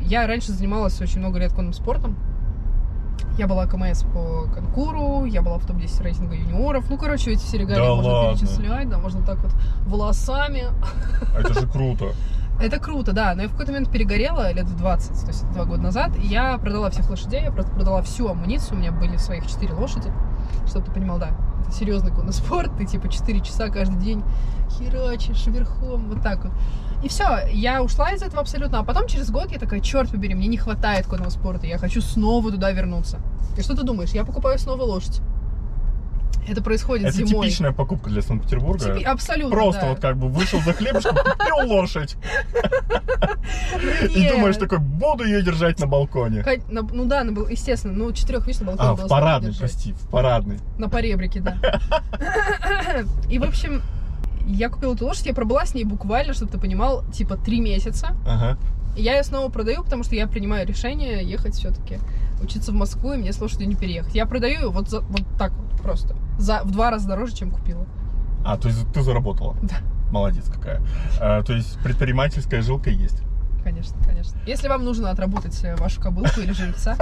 я 0.00 0.26
раньше 0.26 0.52
занималась 0.52 1.00
очень 1.00 1.18
много 1.20 1.38
лет 1.38 1.52
конным 1.52 1.72
спортом. 1.72 2.16
Я 3.36 3.46
была 3.46 3.66
КМС 3.66 4.02
по 4.02 4.48
конкуру, 4.52 5.24
я 5.24 5.42
была 5.42 5.58
в 5.58 5.66
топ-10 5.66 6.02
рейтинга 6.02 6.34
юниоров. 6.34 6.88
Ну, 6.90 6.96
короче, 6.96 7.32
эти 7.32 7.40
все 7.40 7.58
регалии 7.58 7.80
Да 7.80 7.94
можно 7.94 8.10
ладно? 8.12 8.38
перечислять, 8.38 8.88
да, 8.88 8.98
можно 8.98 9.22
так 9.22 9.38
вот 9.38 9.52
волосами. 9.86 10.64
Это 11.38 11.54
же 11.54 11.66
круто. 11.68 12.12
Это 12.60 12.80
круто, 12.80 13.12
да, 13.12 13.34
но 13.36 13.42
я 13.42 13.48
в 13.48 13.52
какой-то 13.52 13.70
момент 13.70 13.90
перегорела 13.90 14.50
лет 14.52 14.66
в 14.66 14.76
20, 14.76 15.20
то 15.20 15.26
есть 15.28 15.48
два 15.52 15.64
года 15.64 15.82
назад, 15.82 16.16
и 16.16 16.26
я 16.26 16.58
продала 16.58 16.90
всех 16.90 17.08
лошадей, 17.08 17.44
я 17.44 17.52
просто 17.52 17.70
продала 17.70 18.02
всю 18.02 18.26
амуницию, 18.28 18.76
у 18.76 18.80
меня 18.80 18.90
были 18.90 19.16
своих 19.16 19.46
4 19.46 19.72
лошади, 19.74 20.12
чтобы 20.66 20.86
ты 20.86 20.90
понимал, 20.90 21.18
да, 21.18 21.30
это 21.62 21.70
серьезный 21.70 22.10
конный 22.10 22.32
спорт, 22.32 22.72
ты 22.76 22.84
типа 22.84 23.08
4 23.08 23.40
часа 23.42 23.68
каждый 23.68 23.98
день 24.00 24.24
херачишь 24.70 25.46
верхом, 25.46 26.08
вот 26.08 26.20
так 26.20 26.44
вот. 26.44 26.52
И 27.04 27.08
все, 27.08 27.46
я 27.52 27.80
ушла 27.80 28.10
из 28.10 28.22
этого 28.22 28.40
абсолютно, 28.40 28.80
а 28.80 28.82
потом 28.82 29.06
через 29.06 29.30
год 29.30 29.52
я 29.52 29.60
такая, 29.60 29.78
черт 29.78 30.10
побери, 30.10 30.34
мне 30.34 30.48
не 30.48 30.56
хватает 30.56 31.06
конного 31.06 31.30
спорта, 31.30 31.68
я 31.68 31.78
хочу 31.78 32.00
снова 32.00 32.50
туда 32.50 32.72
вернуться. 32.72 33.20
И 33.56 33.62
что 33.62 33.76
ты 33.76 33.84
думаешь, 33.84 34.10
я 34.10 34.24
покупаю 34.24 34.58
снова 34.58 34.82
лошадь. 34.82 35.20
Это 36.48 36.62
происходит 36.62 37.06
Это 37.08 37.16
зимой. 37.16 37.46
типичная 37.46 37.72
покупка 37.72 38.10
для 38.10 38.22
Санкт-Петербурга. 38.22 38.84
Типи- 38.84 39.04
Абсолютно, 39.04 39.50
Просто 39.54 39.82
да. 39.82 39.88
вот 39.88 40.00
как 40.00 40.16
бы 40.16 40.28
вышел 40.28 40.60
за 40.60 40.72
хлебушком, 40.72 41.14
купил 41.16 41.68
лошадь. 41.68 42.16
И 44.14 44.28
думаешь 44.28 44.56
такой, 44.56 44.78
буду 44.78 45.24
ее 45.24 45.42
держать 45.42 45.78
на 45.78 45.86
балконе. 45.86 46.44
Ну 46.70 47.04
да, 47.04 47.20
естественно, 47.20 47.94
ну 47.94 48.12
четырех, 48.12 48.46
видишь, 48.46 48.60
на 48.60 48.66
балконе 48.68 48.88
А, 48.90 48.94
в 48.94 49.08
держать. 49.42 49.58
прости, 49.58 49.92
в 49.92 50.08
парадной. 50.08 50.58
На 50.78 50.88
поребрике, 50.88 51.40
да. 51.40 51.56
И, 53.28 53.38
в 53.38 53.44
общем, 53.44 53.82
я 54.46 54.68
купила 54.70 54.94
эту 54.94 55.04
лошадь, 55.06 55.26
я 55.26 55.34
пробыла 55.34 55.66
с 55.66 55.74
ней 55.74 55.84
буквально, 55.84 56.32
чтобы 56.32 56.50
ты 56.50 56.58
понимал, 56.58 57.04
типа 57.12 57.36
три 57.36 57.60
месяца. 57.60 58.16
Ага. 58.26 58.58
Я 58.96 59.16
ее 59.16 59.22
снова 59.22 59.48
продаю, 59.50 59.84
потому 59.84 60.02
что 60.02 60.14
я 60.16 60.26
принимаю 60.26 60.66
решение 60.66 61.22
ехать 61.22 61.54
все-таки 61.54 61.98
учиться 62.42 62.72
в 62.72 62.74
Москву, 62.74 63.12
и 63.12 63.16
мне 63.16 63.32
с 63.32 63.40
лошадью 63.40 63.68
не 63.68 63.74
переехать. 63.74 64.14
Я 64.14 64.26
продаю 64.26 64.60
ее 64.60 64.68
вот, 64.70 64.88
за- 64.88 65.00
вот 65.00 65.22
так 65.38 65.52
вот 65.52 65.80
просто. 65.82 66.16
За, 66.38 66.62
в 66.64 66.70
два 66.70 66.90
раза 66.90 67.08
дороже, 67.08 67.34
чем 67.34 67.50
купила. 67.50 67.86
А, 68.44 68.56
то 68.56 68.68
есть 68.68 68.90
ты 68.92 69.02
заработала? 69.02 69.56
Да. 69.62 69.76
Молодец 70.10 70.48
какая. 70.48 70.80
А, 71.20 71.42
то 71.42 71.52
есть 71.52 71.78
предпринимательская 71.82 72.62
жилка 72.62 72.90
есть. 72.90 73.22
Конечно, 73.64 73.96
конечно. 74.04 74.38
Если 74.46 74.68
вам 74.68 74.84
нужно 74.84 75.10
отработать 75.10 75.62
э, 75.64 75.76
вашу 75.76 76.00
кобылку 76.00 76.40
или 76.40 76.52
жеребца, 76.52 76.96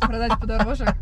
продать 0.00 0.38
подороже. 0.38 0.94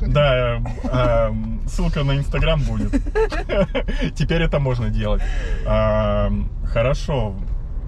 Да, 0.00 0.56
э, 0.58 0.60
э, 0.84 1.30
ссылка 1.66 2.04
на 2.04 2.16
Инстаграм 2.18 2.62
будет. 2.62 2.92
Теперь 4.14 4.42
это 4.42 4.60
можно 4.60 4.90
делать. 4.90 5.22
А, 5.66 6.30
Хорошо. 6.64 7.34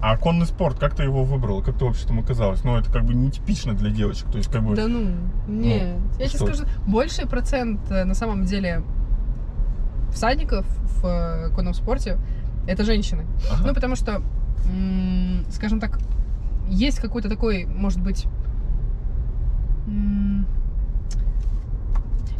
А 0.01 0.17
конный 0.17 0.45
спорт, 0.45 0.79
как 0.79 0.95
ты 0.95 1.03
его 1.03 1.23
выбрала? 1.23 1.61
Как 1.61 1.77
ты 1.77 1.85
вообще 1.85 2.07
там 2.07 2.19
оказалась? 2.19 2.63
Ну, 2.63 2.77
это 2.77 2.91
как 2.91 3.03
бы 3.03 3.13
нетипично 3.13 3.73
для 3.73 3.89
девочек. 3.89 4.31
То 4.31 4.37
есть, 4.37 4.49
как 4.49 4.63
бы... 4.63 4.75
Да 4.75 4.87
ну, 4.87 5.11
нет. 5.47 5.97
я 6.17 6.27
тебе 6.27 6.37
что? 6.37 6.45
скажу, 6.47 6.63
больший 6.87 7.27
процент 7.27 7.81
э, 7.91 8.05
на 8.05 8.13
самом 8.13 8.45
деле 8.45 8.83
всадников 10.11 10.65
в 11.01 11.05
э, 11.05 11.49
конном 11.53 11.73
спорте 11.73 12.17
это 12.67 12.83
женщины. 12.83 13.25
Ага. 13.51 13.67
Ну, 13.67 13.73
потому 13.73 13.95
что, 13.95 14.21
скажем 15.49 15.79
так, 15.79 15.99
есть 16.69 16.99
какой-то 16.99 17.27
такой, 17.27 17.65
может 17.65 18.01
быть, 18.01 18.25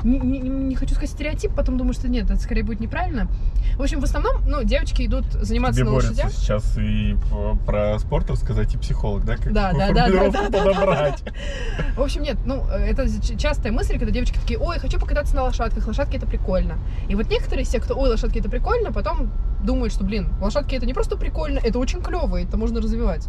не, 0.03 0.19
не- 0.19 0.39
не 0.39 0.75
хочу 0.75 0.93
сказать 0.93 1.09
стереотип, 1.11 1.53
потом 1.55 1.77
думаю, 1.77 1.93
что 1.93 2.07
нет, 2.07 2.25
это 2.29 2.39
скорее 2.39 2.63
будет 2.63 2.79
неправильно. 2.79 3.27
В 3.77 3.81
общем, 3.81 3.99
в 3.99 4.03
основном, 4.03 4.35
ну, 4.47 4.63
девочки 4.63 5.05
идут 5.05 5.25
заниматься 5.31 5.79
Тебе 5.81 5.89
на 5.89 5.95
лошадях. 5.95 6.31
сейчас 6.31 6.77
и 6.77 7.15
про 7.65 7.97
спорт 7.99 8.29
рассказать, 8.29 8.73
и 8.75 8.77
психолог, 8.77 9.25
да? 9.25 9.37
Как 9.37 9.53
Да, 9.53 9.71
да, 9.73 9.91
да, 9.91 10.03
формулировку 10.05 10.31
да, 10.33 10.49
да, 10.49 10.63
да, 10.63 10.63
подобрать. 10.73 11.23
В 11.95 12.01
общем, 12.01 12.23
нет, 12.23 12.37
ну, 12.45 12.63
это 12.65 13.05
частая 13.37 13.71
мысль, 13.71 13.97
когда 13.97 14.11
девочки 14.11 14.37
такие, 14.37 14.59
ой, 14.59 14.79
хочу 14.79 14.99
покататься 14.99 15.35
на 15.35 15.43
лошадках, 15.43 15.85
лошадки 15.87 16.17
это 16.17 16.25
прикольно. 16.27 16.77
И 17.07 17.15
вот 17.15 17.29
некоторые 17.29 17.63
из 17.63 17.69
тех, 17.69 17.83
кто, 17.83 17.97
ой, 17.99 18.09
лошадки 18.09 18.39
это 18.39 18.49
прикольно, 18.49 18.91
потом 18.91 19.31
думают, 19.63 19.93
что, 19.93 20.03
блин, 20.05 20.29
лошадки 20.41 20.75
это 20.75 20.85
не 20.85 20.93
просто 20.93 21.17
прикольно, 21.17 21.59
это 21.59 21.79
очень 21.79 22.01
клево, 22.01 22.41
это 22.41 22.55
можно 22.57 22.79
развивать. 22.81 23.27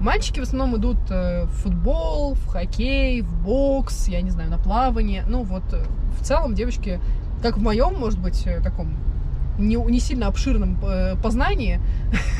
Мальчики 0.00 0.40
в 0.40 0.42
основном 0.42 0.76
идут 0.80 0.98
э, 1.10 1.44
в 1.44 1.50
футбол, 1.50 2.34
в 2.34 2.46
хоккей, 2.46 3.20
в 3.22 3.32
бокс, 3.42 4.08
я 4.08 4.20
не 4.20 4.30
знаю, 4.30 4.50
на 4.50 4.58
плавание. 4.58 5.24
Ну, 5.28 5.42
вот, 5.44 5.62
э, 5.72 5.84
в 6.20 6.24
целом 6.24 6.54
девочки, 6.54 7.00
как 7.42 7.58
в 7.58 7.62
моем, 7.62 7.94
может 7.98 8.18
быть, 8.18 8.46
э, 8.46 8.60
таком 8.60 8.96
не, 9.58 9.76
не 9.76 10.00
сильно 10.00 10.28
обширном 10.28 10.78
э, 10.84 11.16
познании, 11.22 11.80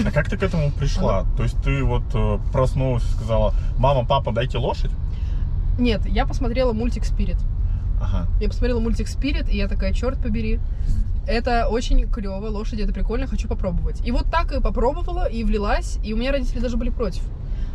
А 0.04 0.10
как 0.10 0.30
ты 0.30 0.36
к 0.36 0.42
этому 0.42 0.70
пришла? 0.70 1.24
То 1.36 1.42
есть 1.42 1.60
ты 1.62 1.82
вот 1.82 2.04
э, 2.14 2.38
проснулась 2.52 3.04
и 3.04 3.12
сказала, 3.12 3.54
мама, 3.78 4.04
папа, 4.04 4.32
дайте 4.32 4.58
лошадь? 4.58 4.92
нет, 5.78 6.04
я 6.06 6.26
посмотрела 6.26 6.72
мультик 6.72 7.04
«Спирит». 7.04 7.36
Ага. 8.00 8.28
Я 8.40 8.48
посмотрела 8.48 8.80
мультик 8.80 9.08
Спирит, 9.08 9.48
и 9.48 9.56
я 9.56 9.68
такая, 9.68 9.92
черт 9.92 10.20
побери. 10.20 10.60
Это 11.26 11.68
очень 11.68 12.08
клево, 12.10 12.46
лошади, 12.48 12.82
это 12.82 12.92
прикольно, 12.92 13.26
хочу 13.26 13.48
попробовать. 13.48 14.00
И 14.06 14.10
вот 14.12 14.30
так 14.30 14.52
и 14.52 14.60
попробовала, 14.60 15.26
и 15.28 15.44
влилась, 15.44 15.98
и 16.02 16.14
у 16.14 16.16
меня 16.16 16.32
родители 16.32 16.60
даже 16.60 16.76
были 16.76 16.90
против. 16.90 17.22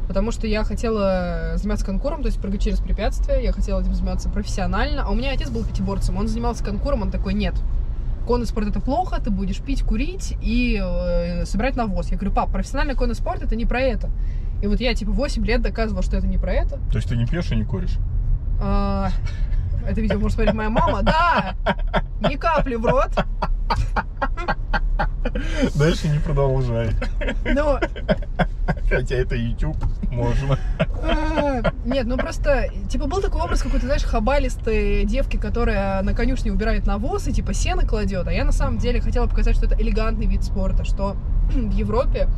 Потому 0.07 0.31
что 0.31 0.47
я 0.47 0.63
хотела 0.63 1.53
заниматься 1.55 1.85
конкуром, 1.85 2.21
то 2.21 2.27
есть 2.27 2.39
прыгать 2.39 2.61
через 2.61 2.79
препятствия, 2.79 3.41
я 3.41 3.51
хотела 3.51 3.81
этим 3.81 3.93
заниматься 3.93 4.29
профессионально. 4.29 5.03
А 5.03 5.09
у 5.09 5.15
меня 5.15 5.31
отец 5.31 5.49
был 5.49 5.63
пятиборцем, 5.63 6.17
он 6.17 6.27
занимался 6.27 6.63
конкуром, 6.63 7.03
он 7.03 7.11
такой, 7.11 7.33
нет, 7.33 7.55
конный 8.25 8.45
спорт 8.45 8.67
это 8.67 8.79
плохо, 8.79 9.21
ты 9.21 9.29
будешь 9.29 9.59
пить, 9.59 9.83
курить 9.83 10.35
и 10.41 10.79
э, 10.81 11.45
собирать 11.45 11.75
навоз. 11.75 12.09
Я 12.09 12.17
говорю, 12.17 12.33
пап, 12.33 12.51
профессиональный 12.51 12.95
конный 12.95 13.15
спорт 13.15 13.41
это 13.43 13.55
не 13.55 13.65
про 13.65 13.81
это. 13.81 14.09
И 14.61 14.67
вот 14.67 14.79
я 14.79 14.93
типа 14.93 15.11
8 15.11 15.45
лет 15.45 15.61
доказывала, 15.61 16.03
что 16.03 16.17
это 16.17 16.27
не 16.27 16.37
про 16.37 16.53
это. 16.53 16.77
То 16.91 16.95
есть 16.95 17.09
ты 17.09 17.17
не 17.17 17.25
пьешь 17.25 17.51
и 17.51 17.55
не 17.55 17.65
куришь? 17.65 17.97
Это 19.87 20.01
видео 20.01 20.19
может 20.19 20.35
смотреть 20.35 20.55
моя 20.55 20.69
мама. 20.69 21.03
Да! 21.03 21.55
Ни 22.21 22.35
капли 22.35 22.75
в 22.75 22.85
рот. 22.85 23.11
Дальше 25.75 26.09
не 26.09 26.19
продолжай. 26.19 26.91
Но, 27.43 27.79
Хотя 28.89 29.15
это 29.15 29.35
YouTube, 29.35 29.77
можно. 30.11 30.57
а, 30.79 31.61
нет, 31.85 32.05
ну 32.05 32.17
просто, 32.17 32.69
типа, 32.89 33.07
был 33.07 33.21
такой 33.21 33.41
образ 33.41 33.61
какой-то, 33.61 33.85
знаешь, 33.85 34.03
хабалистой 34.03 35.05
девки, 35.05 35.37
которая 35.37 36.01
на 36.01 36.13
конюшне 36.13 36.51
убирает 36.51 36.85
навоз 36.85 37.27
и, 37.27 37.33
типа, 37.33 37.53
сено 37.53 37.85
кладет. 37.85 38.27
А 38.27 38.31
я, 38.31 38.45
на 38.45 38.51
самом 38.51 38.77
деле, 38.77 39.01
хотела 39.01 39.27
показать, 39.27 39.55
что 39.55 39.65
это 39.65 39.81
элегантный 39.81 40.27
вид 40.27 40.43
спорта, 40.43 40.85
что 40.85 41.17
в 41.53 41.71
Европе 41.71 42.29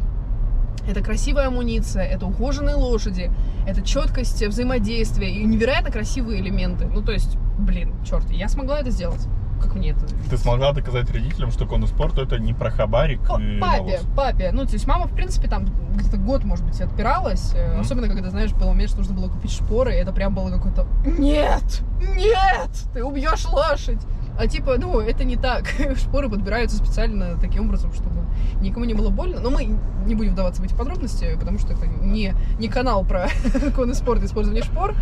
это 0.87 1.01
красивая 1.01 1.47
амуниция, 1.47 2.03
это 2.03 2.25
ухоженные 2.25 2.75
лошади, 2.75 3.31
это 3.67 3.81
четкость 3.81 4.45
взаимодействия 4.45 5.29
и 5.29 5.43
невероятно 5.43 5.91
красивые 5.91 6.41
элементы. 6.41 6.85
Ну, 6.85 7.01
то 7.01 7.11
есть, 7.11 7.37
блин, 7.57 7.93
черт, 8.05 8.29
я 8.31 8.47
смогла 8.47 8.79
это 8.79 8.91
сделать. 8.91 9.27
Как 9.61 9.73
мне 9.73 9.91
это 9.91 10.05
Ты 10.29 10.37
смогла 10.37 10.73
доказать 10.73 11.09
родителям, 11.11 11.49
что 11.49 11.65
конный 11.65 11.87
спорт 11.87 12.19
это 12.19 12.37
не 12.37 12.53
про 12.53 12.69
хабарик 12.71 13.21
О, 13.29 13.39
и 13.39 13.57
папе, 13.59 13.77
навоз. 13.77 14.05
папе. 14.15 14.51
Ну, 14.51 14.65
то 14.65 14.73
есть 14.73 14.85
мама, 14.85 15.07
в 15.07 15.15
принципе, 15.15 15.47
там 15.47 15.65
где-то 15.95 16.17
год, 16.17 16.43
может 16.43 16.65
быть, 16.65 16.79
отпиралась. 16.81 17.53
Мгм. 17.53 17.79
Особенно, 17.79 18.09
когда, 18.09 18.29
знаешь, 18.29 18.51
был 18.51 18.67
момент, 18.67 18.89
что 18.89 18.99
нужно 18.99 19.15
было 19.15 19.29
купить 19.29 19.51
шпоры, 19.51 19.93
и 19.93 19.97
это 19.97 20.11
прям 20.11 20.35
было 20.35 20.49
какое-то 20.51 20.85
«Нет! 21.05 21.81
Нет! 22.01 22.69
Ты 22.93 23.03
убьешь 23.03 23.45
лошадь!» 23.45 23.99
А 24.37 24.47
типа, 24.47 24.77
ну, 24.77 24.99
это 24.99 25.23
не 25.23 25.37
так. 25.37 25.67
Шпоры 25.97 26.29
подбираются 26.29 26.77
специально 26.77 27.37
таким 27.39 27.65
образом, 27.65 27.93
чтобы 27.93 28.21
никому 28.61 28.85
не 28.85 28.93
было 28.93 29.09
больно. 29.09 29.39
Но 29.39 29.49
мы 29.49 29.77
не 30.05 30.15
будем 30.15 30.33
вдаваться 30.33 30.61
в 30.61 30.65
эти 30.65 30.73
подробности, 30.73 31.35
потому 31.39 31.57
что 31.57 31.73
это 31.73 31.85
не, 31.87 32.33
не 32.59 32.67
канал 32.67 33.05
про 33.05 33.29
конный 33.75 33.95
спорт 33.95 34.21
и 34.23 34.25
использование 34.25 34.63
шпор. 34.63 34.93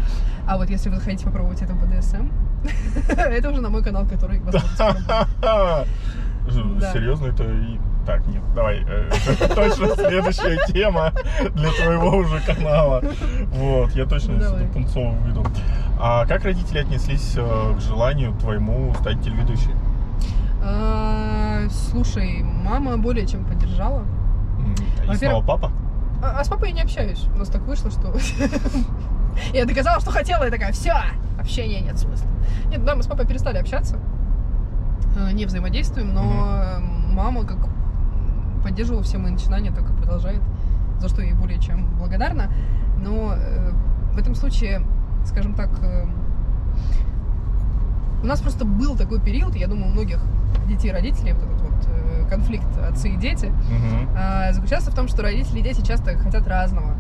А 0.47 0.57
вот 0.57 0.69
если 0.69 0.89
вы 0.89 0.99
хотите 0.99 1.25
попробовать 1.25 1.61
это 1.61 1.73
БДСМ, 1.73 2.29
это 3.17 3.49
уже 3.49 3.61
на 3.61 3.69
мой 3.69 3.83
канал, 3.83 4.05
который 4.05 4.39
будет. 4.39 4.61
Да. 6.79 6.91
Серьезно, 6.93 7.27
это 7.27 7.43
и... 7.43 7.79
Так, 8.05 8.25
нет, 8.27 8.41
давай. 8.53 8.83
э, 8.85 9.09
это 9.29 9.47
точно 9.55 9.95
следующая 9.95 10.59
тема 10.67 11.13
для 11.55 11.71
твоего 11.71 12.17
уже 12.17 12.39
канала. 12.41 13.01
Вот, 13.53 13.91
я 13.91 14.05
точно 14.05 14.41
сюда 14.41 14.65
Пунцову 14.73 15.15
веду. 15.25 15.45
А 15.99 16.25
как 16.25 16.43
родители 16.43 16.79
отнеслись 16.79 17.33
э, 17.37 17.73
к 17.77 17.79
желанию 17.79 18.33
твоему 18.33 18.93
стать 18.95 19.21
телеведущей? 19.23 19.71
А, 20.61 21.61
Слушай, 21.69 22.43
мама 22.43 22.97
более 22.97 23.25
чем 23.25 23.45
поддержала. 23.45 24.03
И 25.03 25.07
Во-первых- 25.07 25.17
снова 25.19 25.45
папа? 25.45 25.71
А, 26.21 26.39
а 26.39 26.43
с 26.43 26.49
папой 26.49 26.69
я 26.69 26.75
не 26.75 26.81
общаюсь. 26.81 27.25
У 27.35 27.37
нас 27.39 27.49
так 27.49 27.61
вышло, 27.63 27.89
что... 27.91 28.13
Я 29.53 29.65
доказала, 29.65 29.99
что 29.99 30.11
хотела, 30.11 30.47
и 30.47 30.51
такая, 30.51 30.71
все, 30.73 30.93
общения 31.39 31.81
нет 31.81 31.97
смысла. 31.97 32.27
Нет, 32.69 32.83
да, 32.85 32.95
мы 32.95 33.03
с 33.03 33.07
папой 33.07 33.25
перестали 33.25 33.57
общаться. 33.57 33.97
Э, 35.17 35.31
Не 35.31 35.45
взаимодействуем, 35.45 36.13
но 36.13 36.79
мама 37.11 37.43
как 37.45 37.57
поддерживала 38.63 39.03
все 39.03 39.17
мои 39.17 39.31
начинания, 39.31 39.71
так 39.71 39.89
и 39.89 39.93
продолжает, 39.93 40.41
за 40.99 41.09
что 41.09 41.21
ей 41.21 41.33
более 41.33 41.59
чем 41.59 41.85
благодарна. 41.97 42.49
Но 42.97 43.33
э, 43.35 43.71
в 44.13 44.17
этом 44.17 44.35
случае, 44.35 44.81
скажем 45.25 45.53
так, 45.53 45.69
э, 45.81 46.05
у 48.21 48.25
нас 48.25 48.41
просто 48.41 48.65
был 48.65 48.95
такой 48.95 49.19
период, 49.19 49.55
я 49.55 49.67
думаю, 49.67 49.87
у 49.87 49.91
многих 49.91 50.19
детей 50.67 50.89
и 50.89 50.93
родителей 50.93 51.33
вот 51.33 51.43
этот 51.43 51.61
вот 51.61 51.87
э, 51.87 52.25
конфликт 52.29 52.67
отцы 52.77 53.09
и 53.09 53.17
дети, 53.17 53.47
Мгм. 53.47 54.09
а, 54.17 54.53
заключался 54.53 54.91
в 54.91 54.95
том, 54.95 55.07
что 55.09 55.21
родители 55.23 55.59
и 55.59 55.61
дети 55.61 55.81
часто 55.85 56.17
хотят 56.17 56.47
разного. 56.47 56.95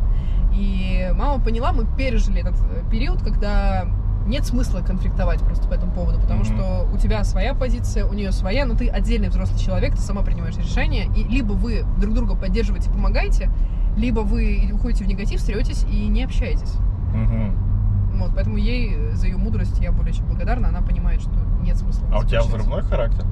И 0.53 1.09
мама 1.15 1.41
поняла, 1.41 1.71
мы 1.71 1.85
пережили 1.97 2.41
этот 2.41 2.55
э, 2.61 2.83
период, 2.91 3.23
когда 3.23 3.85
нет 4.25 4.45
смысла 4.45 4.81
конфликтовать 4.81 5.41
просто 5.41 5.67
по 5.67 5.73
этому 5.73 5.91
поводу, 5.91 6.19
потому 6.19 6.41
Мгм. 6.41 6.45
что 6.45 6.87
у 6.93 6.97
тебя 6.97 7.23
своя 7.23 7.53
позиция, 7.53 8.05
у 8.05 8.13
нее 8.13 8.31
своя, 8.31 8.65
но 8.65 8.75
ты 8.75 8.87
отдельный 8.87 9.29
взрослый 9.29 9.59
человек, 9.59 9.95
ты 9.95 10.01
сама 10.01 10.21
принимаешь 10.21 10.57
решение, 10.57 11.07
и 11.15 11.23
либо 11.23 11.53
вы 11.53 11.85
друг 11.99 12.13
друга 12.15 12.35
поддерживаете, 12.35 12.89
помогаете, 12.89 13.49
либо 13.97 14.21
вы 14.21 14.71
уходите 14.73 15.03
в 15.03 15.07
негатив, 15.07 15.39
стретесь 15.39 15.83
и 15.83 16.07
не 16.07 16.23
общаетесь. 16.23 16.75
Мгм. 17.13 17.57
Вот, 18.17 18.31
поэтому 18.35 18.57
ей 18.57 19.11
за 19.13 19.27
ее 19.27 19.37
мудрость 19.37 19.79
я 19.79 19.91
более 19.91 20.13
чем 20.13 20.27
благодарна, 20.27 20.69
она 20.69 20.81
понимает, 20.81 21.21
что 21.21 21.31
нет 21.61 21.77
смысла. 21.77 22.07
А 22.11 22.19
у 22.19 22.23
тебя 22.23 22.41
взрывной 22.41 22.81
характер? 22.83 23.25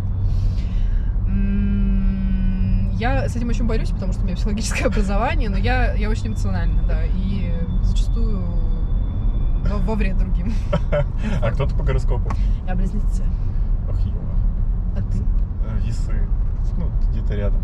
Я 3.01 3.27
с 3.27 3.35
этим 3.35 3.49
очень 3.49 3.65
борюсь, 3.65 3.89
потому 3.89 4.13
что 4.13 4.21
у 4.21 4.25
меня 4.25 4.35
психологическое 4.35 4.85
образование, 4.87 5.49
но 5.49 5.57
я, 5.57 5.93
я 5.93 6.09
очень 6.09 6.27
эмоциональна, 6.27 6.83
да, 6.87 7.03
и 7.05 7.51
зачастую 7.81 8.40
во, 9.69 9.77
во 9.77 9.95
вред 9.95 10.17
другим. 10.17 10.53
А 11.41 11.51
кто 11.51 11.65
ты 11.65 11.75
по 11.75 11.83
гороскопу? 11.83 12.29
Я 12.67 12.75
близнецы. 12.75 13.23
Ох. 13.89 13.97
А 14.97 15.01
ты? 15.11 15.19
Э, 15.19 15.79
Весы. 15.85 16.27
Ну, 16.77 16.85
где-то 17.11 17.35
рядом. 17.35 17.61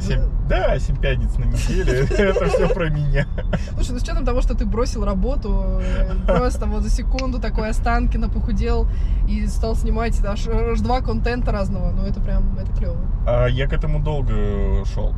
Семь- 0.00 0.22
Да, 0.48 0.78
семь 0.78 0.96
пятниц 0.96 1.36
на 1.36 1.44
неделе. 1.44 2.04
Это 2.10 2.46
все 2.48 2.68
про 2.68 2.88
меня. 2.88 3.26
Слушай, 3.74 3.92
ну 3.92 3.98
с 3.98 4.02
учетом 4.02 4.24
того, 4.24 4.40
что 4.40 4.54
ты 4.54 4.64
бросил 4.64 5.04
работу, 5.04 5.78
э, 5.82 6.14
просто 6.26 6.66
вот 6.66 6.82
за 6.82 6.90
секунду 6.90 7.38
такой 7.38 7.68
Останкино 7.68 8.28
похудел 8.30 8.88
и 9.28 9.46
стал 9.46 9.74
снимать 9.76 10.18
аж, 10.24 10.46
аж 10.48 10.80
два 10.80 11.00
контента 11.02 11.52
разного, 11.52 11.90
ну 11.90 12.04
это 12.04 12.20
прям, 12.20 12.56
это 12.58 12.72
клево. 12.72 12.96
А 13.26 13.46
Я 13.46 13.66
к 13.68 13.72
этому 13.74 14.00
долго 14.00 14.84
шел. 14.86 15.12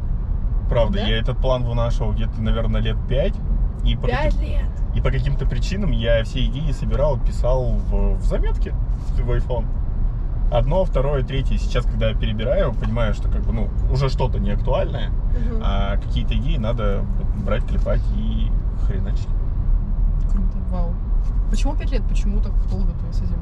Правда, 0.69 0.99
Да? 0.99 1.07
я 1.07 1.19
этот 1.21 1.39
план 1.39 1.65
вынашивал 1.65 2.13
где-то, 2.13 2.41
наверное, 2.41 2.81
лет 2.81 2.97
пять. 3.09 3.35
И 3.85 3.95
каким- 3.95 4.41
лет! 4.41 4.67
И 4.95 5.01
по 5.01 5.11
каким-то 5.11 5.47
причинам 5.47 5.91
я 5.91 6.23
все 6.25 6.45
идеи 6.47 6.71
собирал, 6.73 7.19
писал 7.19 7.73
в, 7.91 8.17
в 8.17 8.23
заметки 8.23 8.75
в 9.17 9.31
iPhone. 9.31 9.67
Одно, 10.53 10.85
второе, 10.85 11.23
третье. 11.23 11.57
Сейчас, 11.57 11.87
когда 11.87 12.11
я 12.11 12.15
перебираю, 12.15 12.75
понимаю, 12.75 13.15
что 13.15 13.29
как 13.31 13.41
бы, 13.43 13.53
ну, 13.53 13.71
уже 13.91 14.11
что-то 14.11 14.39
не 14.39 14.51
актуальное, 14.51 15.09
Мгм. 15.09 15.63
а 15.65 15.97
какие-то 15.97 16.35
идеи 16.37 16.59
надо 16.59 17.05
брать, 17.45 17.65
клепать 17.65 18.03
и 18.15 18.51
хреначить. 18.87 19.29
Круто, 20.31 20.59
вау. 20.71 20.95
Почему 21.49 21.75
пять 21.75 21.91
лет? 21.93 22.03
Почему 22.07 22.41
так 22.43 22.53
долго 22.71 22.93
ты 22.93 23.13
с 23.13 23.23
этим? 23.23 23.39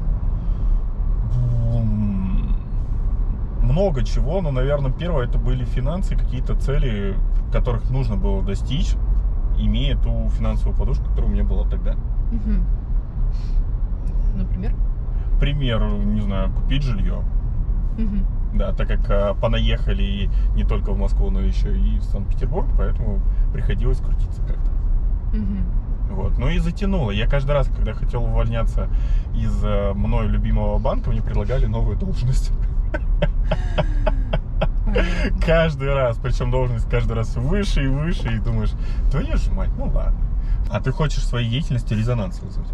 Много 3.61 4.03
чего, 4.03 4.41
но, 4.41 4.51
наверное, 4.51 4.91
первое 4.91 5.27
это 5.27 5.37
были 5.37 5.63
финансы, 5.65 6.15
какие-то 6.15 6.55
цели, 6.55 7.15
которых 7.53 7.89
нужно 7.89 8.15
было 8.17 8.41
достичь, 8.41 8.95
имея 9.65 9.97
ту 9.97 10.29
финансовую 10.29 10.75
подушку, 10.77 11.05
которая 11.05 11.29
у 11.29 11.33
меня 11.33 11.43
была 11.43 11.67
тогда. 11.67 11.95
Мгм. 12.31 12.65
Например? 14.35 14.73
Пример, 15.39 15.81
не 15.81 16.21
знаю, 16.21 16.51
купить 16.51 16.83
жилье. 16.83 17.23
Мгм. 17.97 18.25
Да, 18.53 18.73
так 18.73 18.87
как 18.87 19.09
а, 19.09 19.33
понаехали 19.33 20.29
не 20.55 20.63
только 20.63 20.91
в 20.91 20.97
Москву, 20.97 21.29
но 21.29 21.39
еще 21.39 21.77
и 21.77 21.99
в 21.99 22.03
Санкт-Петербург, 22.03 22.67
поэтому 22.77 23.19
приходилось 23.53 23.99
крутиться 23.99 24.41
как-то. 24.41 24.71
Мгм. 25.33 25.65
Вот. 26.11 26.37
Ну 26.37 26.49
и 26.49 26.59
затянуло. 26.59 27.11
Я 27.11 27.27
каждый 27.27 27.51
раз, 27.51 27.67
когда 27.67 27.93
хотел 27.93 28.23
увольняться 28.23 28.89
из 29.33 29.63
э, 29.63 29.93
мной 29.93 30.27
любимого 30.27 30.77
банка, 30.77 31.09
мне 31.09 31.21
предлагали 31.21 31.65
новую 31.65 31.97
должность. 31.97 32.51
Каждый 35.45 35.93
раз. 35.93 36.17
Причем 36.21 36.51
должность 36.51 36.89
каждый 36.89 37.13
раз 37.13 37.35
выше 37.35 37.83
и 37.83 37.87
выше. 37.87 38.35
И 38.35 38.39
думаешь, 38.39 38.71
твою 39.09 39.37
же 39.37 39.51
мать, 39.51 39.69
ну 39.77 39.85
ладно. 39.85 40.19
А 40.69 40.79
ты 40.79 40.91
хочешь 40.91 41.25
своей 41.25 41.49
деятельности 41.49 41.93
резонанс 41.93 42.39
вызвать? 42.39 42.67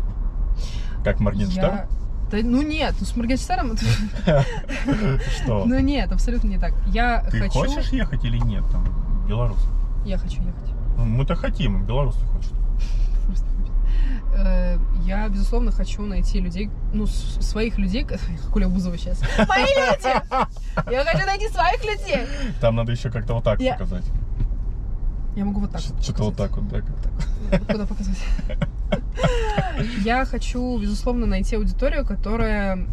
Как 1.03 1.19
Моргенштерн? 1.19 1.75
Я- 1.75 1.87
Да, 2.31 2.37
ну 2.43 2.61
нет, 2.61 2.93
ну 2.99 3.05
с 3.05 3.15
Моргенштерном 3.15 3.71
это- 3.71 4.45
Что? 5.43 5.63
Ну 5.65 5.79
нет, 5.79 6.11
абсолютно 6.11 6.47
не 6.49 6.57
так. 6.57 6.73
Я 6.87 7.21
Ты 7.31 7.39
хочу... 7.39 7.51
хочешь 7.59 7.89
ехать 7.89 8.23
или 8.25 8.37
нет 8.37 8.63
там, 8.71 8.85
Беларусь? 9.27 9.63
Я 10.05 10.17
хочу 10.17 10.41
ехать. 10.41 10.73
Ну, 10.97 11.05
Мы-то 11.05 11.35
хотим, 11.35 11.85
Беларусь 11.85 12.15
не 12.17 12.25
хочет. 12.27 12.51
Просто 13.25 13.45
хочет. 13.45 13.71
Э, 14.35 14.77
Я, 15.05 15.27
безусловно, 15.29 15.71
хочу 15.71 16.01
найти 16.03 16.39
людей, 16.39 16.69
ну, 16.93 17.07
своих 17.07 17.77
людей, 17.77 18.03
как 18.09 18.19
Коля 18.51 18.67
Бузова 18.67 18.97
сейчас. 18.97 19.19
Мои 19.47 19.61
люди! 19.63 20.91
Я 20.91 21.03
хочу 21.05 21.25
найти 21.25 21.47
своих 21.49 21.83
людей! 21.83 22.27
Там 22.61 22.75
надо 22.75 22.91
еще 22.91 23.09
как-то 23.09 23.33
вот 23.35 23.43
так 23.43 23.59
Я- 23.61 23.73
показать. 23.73 24.05
Я 25.35 25.45
могу 25.45 25.59
вот 25.61 25.71
так 25.71 25.81
вот 25.87 26.03
Что-то 26.03 26.23
вот 26.23 26.35
показать. 26.35 26.51
так 26.51 26.61
вот, 26.63 26.69
да. 26.71 26.81
как-то. 27.59 27.73
Куда 27.73 27.85
показать? 27.85 28.17
Я 30.03 30.25
хочу, 30.25 30.79
безусловно, 30.79 31.25
найти 31.27 31.55
аудиторию, 31.55 32.05
которая 32.05 32.87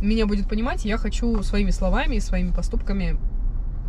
меня 0.00 0.26
будет 0.26 0.48
понимать. 0.48 0.84
и 0.84 0.88
Я 0.88 0.98
хочу 0.98 1.42
своими 1.44 1.70
словами 1.70 2.16
и 2.16 2.20
своими 2.20 2.50
поступками 2.50 3.16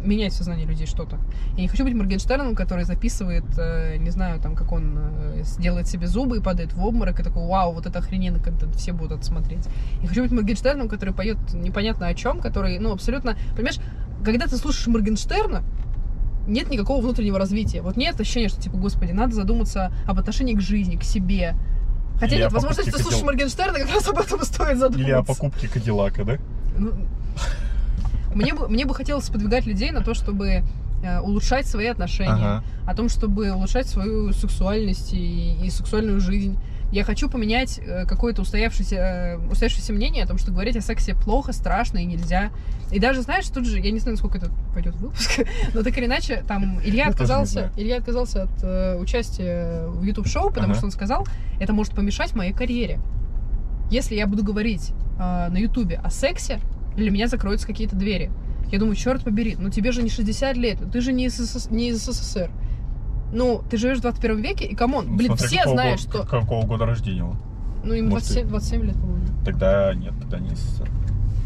менять 0.04 0.34
в 0.34 0.36
сознании 0.36 0.66
людей 0.66 0.86
что-то. 0.86 1.20
Я 1.56 1.62
не 1.62 1.68
хочу 1.68 1.84
быть 1.84 1.94
Моргенштерном, 1.94 2.56
который 2.56 2.84
записывает, 2.86 3.46
э, 3.58 3.98
не 3.98 4.10
знаю, 4.10 4.40
там, 4.40 4.56
как 4.56 4.72
он 4.72 4.98
э, 4.98 5.44
делает 5.60 5.88
себе 5.88 6.08
зубы 6.08 6.38
и 6.38 6.42
падает 6.42 6.74
в 6.74 6.84
обморок, 6.84 7.20
и 7.20 7.24
такой, 7.24 7.46
вау, 7.46 7.74
вот 7.74 7.86
это 7.86 8.00
охрененный 8.00 8.40
контент, 8.40 8.76
все 8.76 8.94
будут 8.94 9.20
это 9.20 9.24
смотреть. 9.24 9.68
Я 10.02 10.08
хочу 10.08 10.24
быть 10.24 10.32
Моргенштерном, 10.32 10.90
который 10.90 11.14
поет 11.14 11.38
непонятно 11.54 12.08
о 12.08 12.14
чем, 12.14 12.40
который, 12.40 12.80
ну, 12.80 12.92
абсолютно, 12.94 13.38
понимаешь, 13.56 13.80
когда 14.24 14.48
ты 14.48 14.58
слушаешь 14.58 14.88
Моргенштерна, 14.88 15.64
нет 16.48 16.70
никакого 16.70 17.02
внутреннего 17.02 17.38
развития. 17.38 17.82
Вот 17.82 17.98
нет 17.98 18.20
ощущения, 18.20 18.50
что, 18.50 18.62
типа, 18.62 18.78
господи, 18.78 19.12
надо 19.12 19.36
задуматься 19.36 19.92
об 20.08 20.20
отношении 20.20 20.56
к 20.56 20.62
жизни, 20.62 20.96
к 20.96 21.04
себе. 21.04 21.56
Хотя 22.20 22.36
Или 22.36 22.44
нет, 22.44 22.52
возможно, 22.52 22.82
если 22.82 22.92
ты 22.92 23.02
слушаешь 23.02 23.24
Моргенштерна, 23.24 23.80
как 23.80 23.94
раз 23.94 24.08
об 24.08 24.20
этом 24.20 24.44
стоит 24.44 24.78
задуматься. 24.78 25.04
Или 25.04 25.12
о 25.12 25.24
покупке 25.24 25.68
Кадиллака, 25.68 26.24
да? 26.24 26.38
Ну, 26.78 26.94
мне 28.36 28.54
бы, 28.54 28.68
мне 28.70 28.86
бы 28.86 28.94
хотелось 28.94 29.26
сподвигать 29.26 29.66
людей 29.66 29.92
на 29.92 30.02
то, 30.02 30.14
чтобы 30.14 30.64
э, 31.04 31.20
улучшать 31.22 31.68
свои 31.68 31.88
отношения, 31.88 32.32
Ага. 32.32 32.64
о 32.88 32.96
том, 32.96 33.10
чтобы 33.10 33.52
улучшать 33.52 33.88
свою 33.88 34.32
сексуальность 34.34 35.14
и, 35.14 35.56
и 35.64 35.70
сексуальную 35.70 36.20
жизнь. 36.20 36.58
Я 36.92 37.06
хочу 37.06 37.30
поменять 37.30 37.80
э, 37.80 38.06
какое-то 38.06 38.42
устоявшееся, 38.42 38.96
э, 38.96 39.38
устоявшееся 39.50 39.94
мнение 39.94 40.26
о 40.26 40.28
том, 40.28 40.38
что 40.38 40.52
говорить 40.52 40.76
о 40.76 40.82
сексе 40.82 41.16
плохо, 41.16 41.54
страшно 41.54 42.00
и 42.00 42.06
нельзя. 42.06 42.52
И 42.92 43.00
даже, 43.00 43.22
знаешь, 43.22 43.48
тут 43.48 43.66
же, 43.66 43.80
я 43.80 43.92
не 43.92 44.00
знаю, 44.00 44.16
насколько 44.18 44.38
это 44.38 44.52
пойдет 44.74 44.96
в 44.96 45.00
выпуск, 45.00 45.40
но 45.74 45.84
так 45.84 45.98
или 45.98 46.06
иначе, 46.06 46.44
там 46.46 46.80
Илья 46.84 47.06
Я 47.06 47.12
тоже 47.14 47.18
не 47.30 47.34
отказался. 47.34 47.72
Илья 47.78 47.98
отказался 47.98 48.44
от 48.44 48.64
э, 48.64 48.98
участия 49.00 49.88
в 49.88 50.04
YouTube-шоу, 50.04 50.50
потому 50.50 50.66
Ага. 50.72 50.76
что 50.76 50.86
он 50.88 50.92
сказал, 50.92 51.26
это 51.62 51.72
может 51.72 51.94
помешать 51.94 52.36
моей 52.36 52.52
карьере. 52.52 53.00
Если 53.90 54.16
я 54.16 54.28
буду 54.28 54.44
говорить 54.44 54.92
э, 55.18 55.48
на 55.50 55.58
Ютубе 55.58 55.96
о 56.04 56.10
сексе, 56.10 56.60
для 56.96 57.12
меня 57.12 57.28
закроются 57.28 57.68
какие-то 57.68 57.96
двери. 57.96 58.32
Я 58.72 58.80
думаю, 58.80 58.96
черт 58.96 59.24
побери, 59.24 59.56
ну 59.60 59.70
тебе 59.70 59.92
же 59.92 60.02
не 60.02 60.10
60 60.10 60.56
лет, 60.58 60.78
ну 60.82 60.90
ты 60.90 61.02
же 61.02 61.12
не 61.14 61.26
из, 61.26 61.40
СС- 61.40 61.72
не 61.74 61.90
из 61.90 62.04
СССР. 62.06 62.50
Ну, 63.34 63.64
ты 63.70 63.78
живешь 63.78 64.00
в 64.00 64.02
21 64.02 64.42
веке, 64.42 64.66
и 64.66 64.76
come 64.76 64.93
on, 64.93 65.06
Ну, 65.08 65.16
блин, 65.16 65.36
все 65.38 65.64
знают, 65.66 66.02
года- 66.06 66.24
что... 66.26 66.26
Какого 66.28 66.66
года 66.66 66.86
рождения 66.86 67.24
он? 67.24 67.38
Ну, 67.84 67.94
им 67.94 68.10
может, 68.10 68.28
27, 68.28 68.48
27 68.50 68.84
лет, 68.84 68.96
по-моему. 68.96 69.26
Тогда 69.46 69.94
нет, 69.94 70.14
тогда 70.20 70.40
не 70.40 70.50
СССР. 70.54 70.90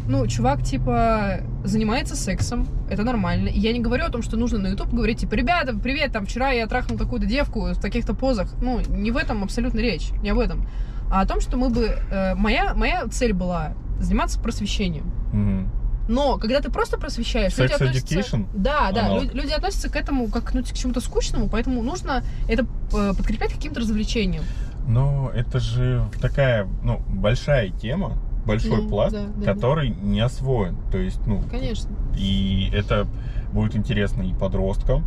Ну, 0.08 0.26
чувак, 0.26 0.62
типа, 0.62 1.40
занимается 1.64 2.14
сексом, 2.16 2.68
это 2.90 3.02
нормально. 3.02 3.48
И 3.48 3.58
я 3.58 3.72
не 3.72 3.80
говорю 3.80 4.04
о 4.04 4.08
том, 4.08 4.22
что 4.22 4.36
нужно 4.36 4.58
на 4.58 4.68
YouTube 4.68 4.92
говорить, 4.92 5.18
типа, 5.18 5.34
ребята, 5.34 5.76
привет, 5.76 6.12
там, 6.12 6.26
вчера 6.26 6.50
я 6.50 6.66
трахнул 6.66 6.98
такую-то 6.98 7.26
девку 7.26 7.62
в 7.72 7.80
таких-то 7.80 8.14
позах. 8.14 8.54
Ну, 8.60 8.80
не 8.88 9.10
в 9.10 9.16
этом 9.16 9.42
абсолютно 9.42 9.78
речь, 9.80 10.10
не 10.22 10.30
об 10.30 10.38
этом. 10.38 10.66
А 11.10 11.20
о 11.20 11.26
том, 11.26 11.40
что 11.40 11.56
мы 11.56 11.68
бы... 11.70 11.98
э, 12.10 12.34
моя, 12.34 12.74
моя 12.74 13.06
цель 13.08 13.32
была 13.32 13.72
заниматься 14.00 14.40
просвещением. 14.40 15.10
Мгм. 15.32 15.70
Но 16.08 16.38
когда 16.38 16.60
ты 16.60 16.70
просто 16.70 16.98
просвещаешь, 16.98 17.52
Sex 17.52 17.62
люди 17.62 17.72
относятся... 17.72 18.14
education? 18.18 18.46
Да, 18.54 18.92
да, 18.92 19.06
Аналог. 19.06 19.24
лю- 19.24 19.42
люди 19.42 19.52
относятся 19.52 19.88
к 19.90 19.96
этому 19.96 20.28
как 20.28 20.54
ну, 20.54 20.62
к 20.62 20.72
чему-то 20.72 21.00
скучному, 21.00 21.48
поэтому 21.48 21.82
нужно 21.82 22.22
это 22.48 22.64
э, 22.92 23.12
подкреплять 23.16 23.52
каким-то 23.52 23.80
развлечением. 23.80 24.42
Но 24.86 25.30
это 25.34 25.58
же 25.58 26.04
такая, 26.20 26.68
ну, 26.84 27.02
большая 27.08 27.70
тема, 27.70 28.18
большой 28.46 28.82
Ну, 28.82 28.88
пласт, 28.88 29.14
да, 29.14 29.22
да, 29.24 29.32
да. 29.46 29.54
который 29.54 29.88
не 29.90 30.20
освоен. 30.20 30.76
То 30.92 30.98
есть, 30.98 31.26
ну, 31.26 31.42
Конечно. 31.50 31.90
и 32.16 32.70
это 32.72 33.08
будет 33.52 33.74
интересно 33.74 34.22
и 34.22 34.32
подросткам, 34.32 35.04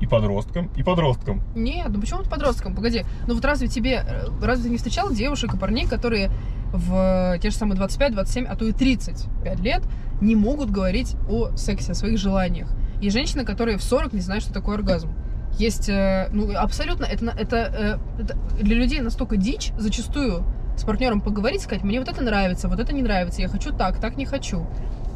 и 0.00 0.06
подросткам, 0.06 0.70
и 0.76 0.82
подросткам. 0.82 1.42
Нет, 1.54 1.88
ну 1.90 2.00
почему 2.00 2.22
ты 2.22 2.30
подростком? 2.30 2.74
Погоди, 2.74 3.04
ну 3.26 3.34
вот 3.34 3.44
разве 3.44 3.68
тебе, 3.68 4.04
э, 4.06 4.28
разве 4.42 4.64
ты 4.64 4.70
не 4.70 4.76
встречал 4.78 5.12
девушек 5.12 5.54
и 5.54 5.58
парней, 5.58 5.86
которые 5.86 6.30
в 6.72 7.38
те 7.42 7.50
же 7.50 7.56
самые 7.56 7.76
25, 7.76 8.12
27, 8.12 8.44
а 8.46 8.56
то 8.56 8.64
и 8.64 8.72
35 8.72 9.60
лет 9.60 9.82
не 10.20 10.36
могут 10.36 10.70
говорить 10.70 11.16
о 11.28 11.54
сексе, 11.56 11.92
о 11.92 11.94
своих 11.94 12.18
желаниях? 12.18 12.70
И 13.00 13.10
женщины, 13.10 13.44
которые 13.44 13.78
в 13.78 13.82
40 13.82 14.12
не 14.12 14.20
знают, 14.20 14.44
что 14.44 14.52
такое 14.52 14.76
оргазм. 14.76 15.10
Есть, 15.58 15.88
э, 15.88 16.28
ну, 16.32 16.54
абсолютно, 16.56 17.04
это, 17.04 17.26
это, 17.26 17.56
э, 17.56 18.22
это 18.22 18.38
для 18.62 18.76
людей 18.76 19.00
настолько 19.00 19.36
дичь 19.36 19.72
зачастую 19.78 20.44
с 20.76 20.84
партнером 20.84 21.20
поговорить, 21.20 21.62
сказать, 21.62 21.84
мне 21.84 21.98
вот 21.98 22.08
это 22.08 22.22
нравится, 22.22 22.68
вот 22.68 22.80
это 22.80 22.94
не 22.94 23.02
нравится, 23.02 23.42
я 23.42 23.48
хочу 23.48 23.72
так, 23.72 24.00
так 24.00 24.16
не 24.16 24.24
хочу. 24.24 24.66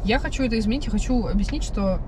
Я 0.03 0.19
хочу 0.19 0.43
это 0.43 0.59
изменить, 0.59 0.85
я 0.85 0.91
хочу 0.91 1.25
объяснить, 1.25 1.63
что 1.63 1.99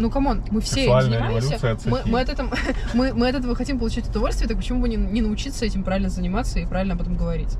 Ну, 0.00 0.10
come 0.10 0.28
on, 0.28 0.42
мы 0.50 0.62
все 0.62 0.84
этим 0.84 1.00
занимаемся. 1.02 1.78
Мы, 1.84 2.00
мы 2.06 2.20
от 2.20 2.30
этом, 2.30 2.50
мы, 2.94 3.12
мы 3.12 3.28
от 3.28 3.34
этого 3.34 3.54
хотим 3.54 3.78
получить 3.78 4.08
удовольствие, 4.08 4.48
так 4.48 4.56
почему 4.56 4.80
бы 4.80 4.88
не, 4.88 4.96
не 4.96 5.20
научиться 5.20 5.66
этим 5.66 5.84
правильно 5.84 6.08
заниматься 6.08 6.58
и 6.58 6.66
правильно 6.66 6.94
об 6.94 7.02
этом 7.02 7.16
говорить? 7.16 7.56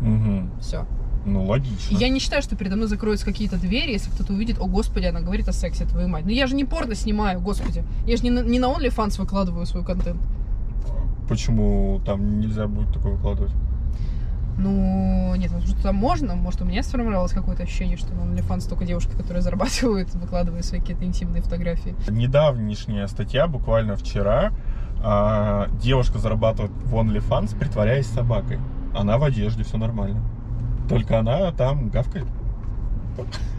Мгм. 0.00 0.50
Все. 0.60 0.86
Ну, 1.24 1.44
логично. 1.44 1.96
Я 1.96 2.08
не 2.08 2.18
считаю, 2.18 2.42
что 2.42 2.56
передо 2.56 2.76
мной 2.76 2.88
закроются 2.88 3.24
какие-то 3.24 3.58
двери, 3.58 3.92
если 3.92 4.10
кто-то 4.10 4.32
увидит, 4.32 4.58
о, 4.58 4.66
господи, 4.66 5.06
она 5.06 5.20
говорит 5.20 5.48
о 5.48 5.52
сексе, 5.52 5.84
твою 5.84 6.08
мать. 6.08 6.24
Ну 6.24 6.30
я 6.30 6.46
же 6.46 6.56
не 6.56 6.64
порно 6.64 6.94
снимаю, 6.94 7.40
господи. 7.40 7.84
Я 8.06 8.16
же 8.16 8.24
не 8.24 8.30
на, 8.30 8.40
не 8.40 8.58
на 8.58 8.66
OnlyFans 8.66 9.18
выкладываю 9.20 9.64
свой 9.66 9.84
контент. 9.84 10.20
Почему 11.28 12.00
там 12.04 12.40
нельзя 12.40 12.66
будет 12.66 12.92
такое 12.92 13.12
выкладывать? 13.12 13.52
Ну, 14.58 15.34
нет, 15.36 15.52
может, 15.52 15.80
там 15.82 15.94
можно, 15.94 16.34
может, 16.34 16.60
у 16.62 16.64
меня 16.64 16.82
сформировалось 16.82 17.32
какое-то 17.32 17.62
ощущение, 17.62 17.96
что 17.96 18.12
на 18.12 18.22
OnlyFans 18.22 18.68
только 18.68 18.84
девушки, 18.84 19.12
которые 19.12 19.40
зарабатывают, 19.40 20.12
выкладывая 20.14 20.62
свои 20.62 20.80
какие-то 20.80 21.04
интимные 21.04 21.42
фотографии. 21.42 21.94
Недавнешняя 22.08 23.06
статья, 23.06 23.46
буквально 23.46 23.94
вчера, 23.94 24.52
а, 25.02 25.68
девушка 25.80 26.18
зарабатывает 26.18 26.72
в 26.72 26.94
OnlyFans, 26.94 27.56
притворяясь 27.56 28.06
собакой. 28.06 28.58
Она 28.96 29.18
в 29.18 29.24
одежде, 29.24 29.62
все 29.62 29.76
нормально. 29.76 30.20
Только 30.88 31.20
она 31.20 31.52
там 31.52 31.88
гавкает. 31.88 32.26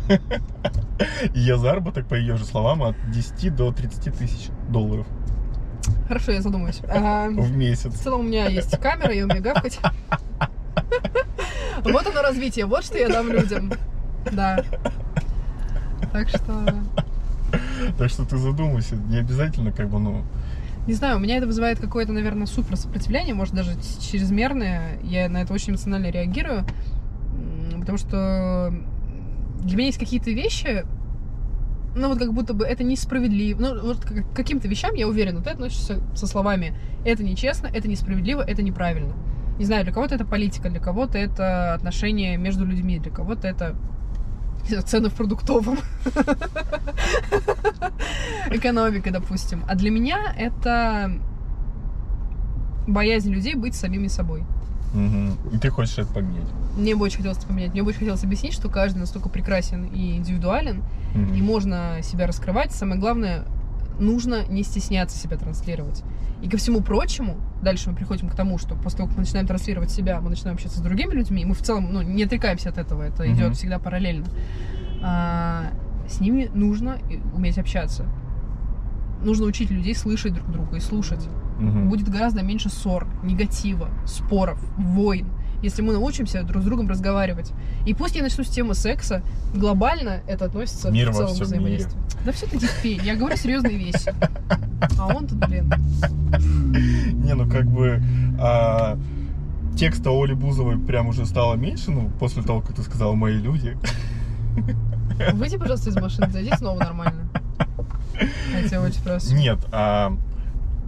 Ее 1.33 1.57
заработок, 1.57 2.07
по 2.07 2.15
ее 2.15 2.35
же 2.35 2.45
словам, 2.45 2.83
от 2.83 2.95
10 3.11 3.55
до 3.55 3.71
30 3.71 4.17
тысяч 4.17 4.49
долларов 4.69 5.05
Хорошо, 6.07 6.31
я 6.31 6.41
задумаюсь. 6.41 6.79
В 6.81 7.29
В 7.41 7.55
месяц. 7.55 7.93
целом 7.93 8.21
у 8.21 8.23
меня 8.23 8.47
есть 8.47 8.77
камера, 8.79 9.13
я 9.13 9.25
умею 9.25 9.41
гавкать. 9.41 9.79
Вот 11.83 12.07
оно 12.07 12.21
развитие, 12.21 12.65
вот 12.65 12.83
что 12.83 12.97
я 12.97 13.07
дам 13.07 13.31
людям. 13.31 13.71
Да. 14.31 14.63
Так 16.11 16.27
что, 16.27 16.73
Так 17.97 18.09
что 18.09 18.25
ты 18.25 18.37
задумайся, 18.37 18.95
не 18.95 19.17
обязательно 19.17 19.71
как 19.71 19.89
бы, 19.89 19.99
ну, 19.99 20.23
не 20.87 20.93
знаю, 20.93 21.17
у 21.17 21.19
меня 21.19 21.37
это 21.37 21.45
вызывает 21.45 21.79
какое-то, 21.79 22.13
наверное, 22.13 22.47
супер 22.47 22.75
сопротивление, 22.75 23.35
может, 23.35 23.53
даже 23.53 23.71
чрезмерное. 24.01 24.97
Я 25.03 25.29
на 25.29 25.43
это 25.43 25.53
очень 25.53 25.71
эмоционально 25.71 26.09
реагирую, 26.09 26.65
потому 27.79 27.97
что 27.97 28.73
для 29.61 29.77
меня 29.77 29.87
есть 29.87 29.99
какие-то 29.99 30.31
вещи, 30.31 30.83
ну 31.95 32.07
вот 32.07 32.17
как 32.17 32.33
будто 32.33 32.53
бы 32.53 32.65
это 32.65 32.83
несправедливо. 32.83 33.59
Ну 33.59 33.81
вот 33.81 33.99
к 33.99 34.33
каким-то 34.33 34.67
вещам, 34.67 34.95
я 34.95 35.07
уверена, 35.07 35.41
ты 35.41 35.49
относишься 35.51 36.01
со 36.15 36.27
словами 36.27 36.73
«это 37.05 37.23
нечестно», 37.23 37.67
«это 37.67 37.87
несправедливо», 37.87 38.41
«это 38.41 38.61
неправильно». 38.61 39.13
Не 39.59 39.65
знаю, 39.65 39.83
для 39.83 39.93
кого-то 39.93 40.15
это 40.15 40.25
политика, 40.25 40.69
для 40.69 40.79
кого-то 40.79 41.17
это 41.17 41.73
отношения 41.73 42.37
между 42.37 42.65
людьми, 42.65 42.99
для 42.99 43.11
кого-то 43.11 43.47
это 43.47 43.75
знаю, 44.67 44.83
цены 44.83 45.09
в 45.09 45.13
продуктовом. 45.13 45.77
Экономика, 48.51 49.11
допустим. 49.11 49.63
А 49.67 49.75
для 49.75 49.91
меня 49.91 50.33
это 50.37 51.11
боязнь 52.87 53.31
людей 53.31 53.55
быть 53.55 53.75
самими 53.75 54.07
собой. 54.07 54.43
мгм. 54.93 55.37
и 55.53 55.57
ты 55.59 55.69
хочешь 55.69 55.99
это 55.99 56.11
поменять. 56.13 56.47
Мне 56.75 56.95
бы 56.95 57.05
очень 57.05 57.17
хотелось 57.17 57.37
это 57.37 57.47
поменять. 57.47 57.73
Мне 57.73 57.83
бы 57.83 57.89
очень 57.89 57.99
хотелось 57.99 58.23
объяснить, 58.23 58.53
что 58.53 58.69
каждый 58.69 58.99
настолько 58.99 59.29
прекрасен 59.29 59.85
и 59.85 60.15
индивидуален, 60.17 60.83
Мгм. 61.13 61.33
и 61.33 61.41
можно 61.41 61.97
себя 62.01 62.25
раскрывать. 62.27 62.71
Самое 62.71 62.99
главное, 62.99 63.43
нужно 63.99 64.45
не 64.47 64.63
стесняться 64.63 65.17
себя 65.17 65.37
транслировать. 65.37 66.03
И 66.41 66.49
ко 66.49 66.57
всему 66.57 66.81
прочему, 66.81 67.37
дальше 67.61 67.89
мы 67.89 67.95
приходим 67.95 68.29
к 68.29 68.35
тому, 68.35 68.57
что 68.57 68.75
после 68.75 68.97
того, 68.97 69.09
как 69.09 69.17
мы 69.17 69.23
начинаем 69.23 69.45
транслировать 69.47 69.91
себя, 69.91 70.21
мы 70.21 70.29
начинаем 70.29 70.55
общаться 70.55 70.79
с 70.79 70.81
другими 70.81 71.13
людьми, 71.13 71.41
и 71.41 71.45
мы 71.45 71.53
в 71.53 71.61
целом 71.61 71.89
ну, 71.91 72.01
не 72.01 72.23
отрекаемся 72.23 72.69
от 72.69 72.77
этого, 72.77 73.03
это 73.03 73.23
Мгм. 73.23 73.33
идет 73.33 73.55
всегда 73.55 73.77
параллельно. 73.79 74.25
А, 75.01 75.71
с 76.07 76.19
ними 76.19 76.49
нужно 76.53 76.97
уметь 77.33 77.57
общаться. 77.57 78.05
Нужно 79.23 79.45
учить 79.45 79.69
людей 79.69 79.95
слышать 79.95 80.33
друг 80.33 80.49
друга 80.49 80.77
и 80.77 80.79
слушать. 80.79 81.27
Мгм. 81.59 81.89
Будет 81.89 82.07
гораздо 82.07 82.41
меньше 82.41 82.69
ссор, 82.69 83.05
негатива, 83.23 83.89
споров, 84.05 84.63
войн, 84.77 85.27
если 85.61 85.81
мы 85.81 85.93
научимся 85.93 86.43
друг 86.43 86.63
с 86.63 86.65
другом 86.65 86.89
разговаривать. 86.89 87.51
И 87.85 87.93
пусть 87.93 88.15
я 88.15 88.23
начну 88.23 88.43
с 88.43 88.49
темы 88.49 88.75
секса, 88.75 89.21
глобально 89.53 90.21
это 90.27 90.45
относится 90.45 90.89
Мир 90.89 91.07
к 91.07 91.09
во 91.09 91.13
целому 91.15 91.33
всем 91.33 91.45
взаимодействию. 91.45 92.03
Да 92.25 92.31
все 92.31 92.45
таки 92.47 92.67
фей, 92.67 92.99
я 93.03 93.15
говорю 93.15 93.37
серьезные 93.37 93.77
вещи. 93.77 94.13
А 94.97 95.07
он 95.07 95.27
тут, 95.27 95.37
блин. 95.47 95.71
Не, 97.23 97.33
ну 97.33 97.49
как 97.49 97.65
бы 97.65 98.01
а, 98.39 98.97
текста 99.77 100.11
Оли 100.11 100.33
Бузовой 100.33 100.77
прям 100.77 101.07
уже 101.07 101.25
стало 101.25 101.55
меньше, 101.55 101.91
ну, 101.91 102.09
после 102.19 102.43
того, 102.43 102.61
как 102.61 102.75
ты 102.75 102.83
сказал 102.83 103.15
«мои 103.15 103.37
люди». 103.37 103.77
Выйди, 105.33 105.57
пожалуйста, 105.57 105.89
из 105.89 105.95
машины, 105.95 106.29
зайди 106.31 106.51
снова 106.57 106.79
нормально. 106.79 107.29
Я 108.53 108.67
тебя 108.67 108.81
очень 108.81 109.01
прошу. 109.01 109.33
Нет, 109.33 109.59
а 109.71 110.17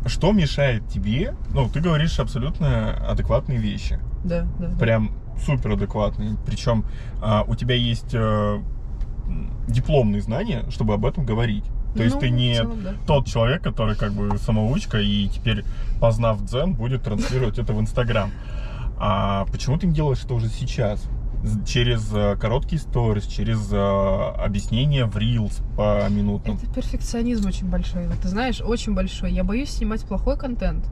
что 0.06 0.32
мешает 0.32 0.88
тебе? 0.88 1.34
Ну, 1.54 1.70
ты 1.70 1.80
говоришь 1.80 2.20
абсолютно 2.20 2.94
адекватные 3.08 3.58
вещи. 3.60 4.00
Да, 4.24 4.48
да. 4.60 4.70
Прям 4.80 5.12
супер 5.46 5.72
адекватные. 5.72 6.38
Причем 6.46 6.86
а, 7.22 7.44
у 7.48 7.56
тебя 7.56 7.76
есть 7.76 8.14
м, 8.14 8.64
дипломные 9.68 10.22
знания, 10.22 10.64
чтобы 10.70 10.94
об 10.94 11.06
этом 11.06 11.26
говорить. 11.26 11.64
То 11.96 12.04
есть 12.04 12.16
Ну, 12.16 12.22
ты 12.22 12.28
в 12.30 12.32
не 12.32 12.56
целом, 12.56 12.84
да. 12.84 12.94
тот 13.06 13.26
человек, 13.28 13.62
который 13.62 13.96
как 13.96 14.14
бы 14.14 14.38
самоучка 14.38 15.00
и 15.00 15.28
теперь, 15.28 15.64
познав 16.00 16.42
дзен, 16.46 16.74
будет 16.74 17.04
транслировать 17.04 17.60
это 17.60 17.74
в 17.74 17.82
Инстаграм. 17.82 18.32
А 18.98 19.46
почему 19.52 19.78
ты 19.78 19.88
не 19.88 19.94
делаешь 19.94 20.24
это 20.24 20.34
уже 20.34 20.48
сейчас? 20.48 21.04
Через 21.66 22.14
э, 22.14 22.36
короткие 22.40 22.80
сторис, 22.80 23.26
через 23.26 23.72
э, 23.72 23.78
объяснение 23.78 25.06
в 25.06 25.18
Reels 25.18 25.62
по 25.76 26.08
минутам. 26.10 26.56
Это 26.62 26.72
перфекционизм 26.74 27.48
очень 27.48 27.68
большой. 27.68 28.08
Ты 28.22 28.28
знаешь, 28.28 28.62
очень 28.62 28.94
большой. 28.94 29.32
Я 29.32 29.44
боюсь 29.44 29.70
снимать 29.72 30.02
плохой 30.06 30.38
контент. 30.38 30.86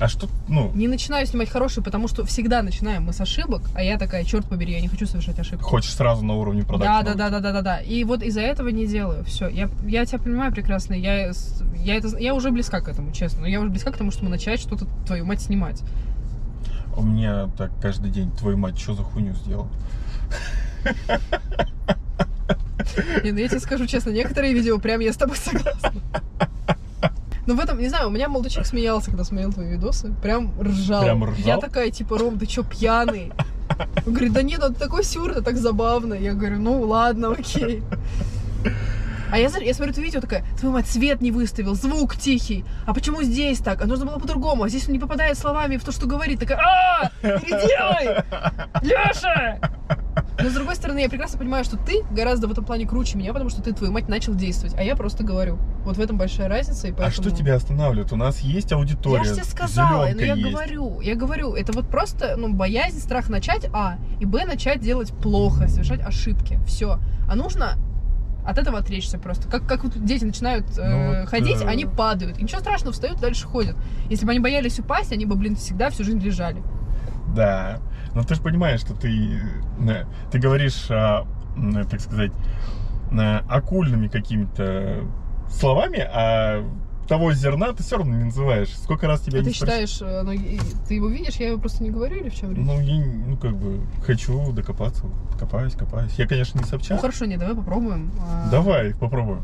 А 0.00 0.08
что, 0.08 0.28
ну, 0.48 0.72
Не 0.74 0.88
начинаю 0.88 1.24
снимать 1.24 1.48
хороший, 1.48 1.80
потому 1.80 2.08
что 2.08 2.24
всегда 2.24 2.62
начинаем 2.62 3.04
мы 3.04 3.12
с 3.12 3.20
ошибок, 3.20 3.62
а 3.76 3.82
я 3.82 3.96
такая, 3.96 4.24
черт 4.24 4.44
побери, 4.48 4.72
я 4.72 4.80
не 4.80 4.88
хочу 4.88 5.06
совершать 5.06 5.38
ошибки. 5.38 5.62
хочешь 5.62 5.92
сразу 5.94 6.24
на 6.24 6.34
уровне 6.34 6.62
Да, 6.62 6.66
продакшена? 6.66 7.02
да, 7.02 7.14
да, 7.14 7.30
да, 7.30 7.40
да, 7.40 7.52
да, 7.52 7.62
да. 7.62 7.78
И 7.78 8.02
вот 8.02 8.20
из-за 8.22 8.40
этого 8.40 8.70
не 8.70 8.86
делаю. 8.86 9.24
Все. 9.24 9.46
Я, 9.46 9.70
я 9.86 10.04
тебя 10.04 10.18
понимаю 10.18 10.50
прекрасно. 10.52 10.94
Я, 10.94 11.30
я, 11.76 11.94
это, 11.94 12.08
я 12.18 12.34
уже 12.34 12.50
близка 12.50 12.80
к 12.80 12.88
этому, 12.88 13.12
честно. 13.12 13.42
Но 13.42 13.46
я 13.46 13.60
уже 13.60 13.70
близка 13.70 13.92
к 13.92 13.96
тому, 13.96 14.10
чтобы 14.10 14.30
начать 14.30 14.58
что-то, 14.60 14.86
твою 15.06 15.26
мать, 15.26 15.42
снимать. 15.42 15.80
У 16.96 17.02
меня 17.02 17.48
так 17.56 17.70
каждый 17.80 18.10
день, 18.10 18.30
твою 18.32 18.56
мать, 18.56 18.78
что 18.78 18.94
за 18.94 19.02
хуйню 19.02 19.34
сделал? 19.34 19.68
Не, 23.24 23.32
ну 23.32 23.38
я 23.38 23.48
тебе 23.48 23.60
скажу 23.60 23.86
честно, 23.86 24.10
некоторые 24.10 24.52
видео 24.54 24.78
прям 24.78 25.00
я 25.00 25.12
с 25.12 25.16
тобой 25.16 25.36
согласна. 25.36 25.92
Ну 27.46 27.56
в 27.56 27.60
этом, 27.60 27.78
не 27.78 27.88
знаю, 27.88 28.08
у 28.08 28.10
меня 28.10 28.28
молодой 28.28 28.50
человек 28.50 28.68
смеялся, 28.68 29.10
когда 29.10 29.24
смотрел 29.24 29.52
твои 29.52 29.72
видосы. 29.72 30.14
Прям 30.22 30.52
ржал. 30.60 31.02
Прям 31.02 31.24
ржал? 31.24 31.44
Я 31.44 31.58
такая, 31.58 31.90
типа, 31.90 32.18
Ром, 32.18 32.38
ты 32.38 32.46
чё, 32.46 32.62
пьяный? 32.62 33.32
Он 34.06 34.12
говорит, 34.12 34.32
да 34.32 34.42
нет, 34.42 34.60
ну 34.60 34.66
это 34.68 34.78
такой 34.78 35.04
сюр, 35.04 35.30
это 35.30 35.42
так 35.42 35.56
забавно. 35.56 36.14
Я 36.14 36.32
говорю, 36.32 36.58
ну 36.58 36.80
ладно, 36.82 37.32
окей. 37.32 37.82
А 39.34 39.36
я, 39.36 39.48
я 39.48 39.74
смотрю 39.74 39.92
это 39.92 40.00
видео, 40.00 40.20
такая, 40.20 40.44
твою 40.60 40.72
мать, 40.72 40.86
свет 40.86 41.20
не 41.20 41.32
выставил, 41.32 41.74
звук 41.74 42.14
тихий. 42.14 42.64
А 42.86 42.94
почему 42.94 43.20
здесь 43.24 43.58
так? 43.58 43.82
А 43.82 43.86
нужно 43.86 44.06
было 44.06 44.20
по-другому. 44.20 44.62
А 44.62 44.68
здесь 44.68 44.86
он 44.86 44.92
не 44.92 45.00
попадает 45.00 45.36
словами 45.36 45.76
в 45.76 45.82
то, 45.82 45.90
что 45.90 46.06
говорит. 46.06 46.38
Такая, 46.38 46.58
а, 46.58 47.10
переделай! 47.20 48.22
Леша! 48.80 49.58
Но 50.38 50.48
с 50.48 50.52
другой 50.52 50.76
стороны, 50.76 51.00
я 51.00 51.08
прекрасно 51.08 51.36
понимаю, 51.40 51.64
что 51.64 51.76
ты 51.76 52.04
гораздо 52.12 52.46
в 52.46 52.52
этом 52.52 52.64
плане 52.64 52.86
круче 52.86 53.18
меня, 53.18 53.32
потому 53.32 53.50
что 53.50 53.60
ты, 53.60 53.72
твою 53.72 53.92
мать, 53.92 54.08
начал 54.08 54.36
действовать, 54.36 54.76
а 54.78 54.84
я 54.84 54.94
просто 54.94 55.24
говорю. 55.24 55.58
Вот 55.84 55.96
в 55.96 56.00
этом 56.00 56.16
большая 56.16 56.48
разница, 56.48 56.86
и 56.86 56.92
поэтому... 56.92 57.08
А 57.08 57.10
что 57.10 57.36
тебя 57.36 57.56
останавливает? 57.56 58.12
У 58.12 58.16
нас 58.16 58.38
есть 58.38 58.70
аудитория. 58.70 59.18
Я 59.18 59.24
же 59.24 59.34
тебе 59.34 59.44
сказала, 59.44 60.08
но 60.14 60.20
я 60.20 60.34
есть. 60.34 60.48
говорю, 60.48 61.00
я 61.00 61.16
говорю, 61.16 61.54
это 61.54 61.72
вот 61.72 61.88
просто, 61.88 62.36
ну, 62.36 62.52
боязнь, 62.52 63.00
страх 63.00 63.28
начать, 63.28 63.66
а, 63.72 63.96
и, 64.20 64.26
б, 64.26 64.44
начать 64.44 64.78
делать 64.80 65.12
плохо, 65.12 65.66
совершать 65.66 66.02
ошибки, 66.02 66.60
все. 66.68 67.00
А 67.28 67.34
нужно 67.34 67.76
от 68.44 68.58
этого 68.58 68.78
отречься 68.78 69.18
просто. 69.18 69.48
Как, 69.48 69.66
как 69.66 69.84
вот 69.84 70.04
дети 70.04 70.24
начинают 70.24 70.66
э, 70.78 71.20
Ну 71.22 71.26
ходить, 71.26 71.60
э, 71.62 71.66
они 71.66 71.86
падают. 71.86 72.38
И 72.38 72.42
ничего 72.42 72.60
страшного, 72.60 72.92
встают, 72.92 73.20
дальше 73.20 73.46
ходят. 73.46 73.76
Если 74.10 74.26
бы 74.26 74.32
они 74.32 74.40
боялись 74.40 74.78
упасть, 74.78 75.12
они 75.12 75.26
бы, 75.26 75.34
блин, 75.36 75.56
всегда 75.56 75.90
всю 75.90 76.04
жизнь 76.04 76.20
лежали. 76.20 76.62
Да. 77.34 77.80
Но 78.14 78.22
ты 78.22 78.34
же 78.34 78.42
понимаешь, 78.42 78.80
что 78.80 78.94
ты, 78.94 79.40
э, 79.88 80.04
ты 80.30 80.38
говоришь, 80.38 80.86
а, 80.90 81.26
м, 81.56 81.84
так 81.86 82.00
сказать, 82.00 82.32
э, 83.10 83.36
оккультными 83.48 84.08
какими-то 84.08 85.00
словами, 85.48 85.98
а 86.00 86.64
того 87.08 87.32
зерна 87.32 87.72
ты 87.72 87.82
все 87.82 87.96
равно 87.98 88.16
не 88.16 88.24
называешь. 88.24 88.68
Сколько 88.76 89.06
раз 89.06 89.20
тебя 89.20 89.38
а 89.40 89.42
не 89.42 89.50
ты 89.50 89.50
спроси- 89.50 89.86
считаешь, 89.86 90.02
э, 90.02 90.22
ну, 90.22 90.32
ты 90.88 90.94
его 90.94 91.08
видишь, 91.08 91.36
я 91.36 91.48
его 91.48 91.58
просто 91.58 91.82
не 91.82 91.90
говорю 91.90 92.16
или 92.16 92.28
в 92.28 92.34
чем 92.34 92.54
речь? 92.54 92.64
Ну, 92.64 92.80
я, 92.80 93.04
ну, 93.26 93.36
как 93.36 93.56
бы, 93.56 93.80
хочу 94.04 94.52
докопаться. 94.52 95.04
Копаюсь, 95.38 95.74
копаюсь. 95.74 96.12
Я, 96.16 96.26
конечно, 96.26 96.58
не 96.58 96.64
Ну 96.64 96.68
Собчак. 96.70 97.00
хорошо, 97.00 97.24
не, 97.26 97.36
давай 97.36 97.54
попробуем. 97.54 98.10
А, 98.20 98.48
Давай, 98.50 98.94
попробуем. 98.94 99.42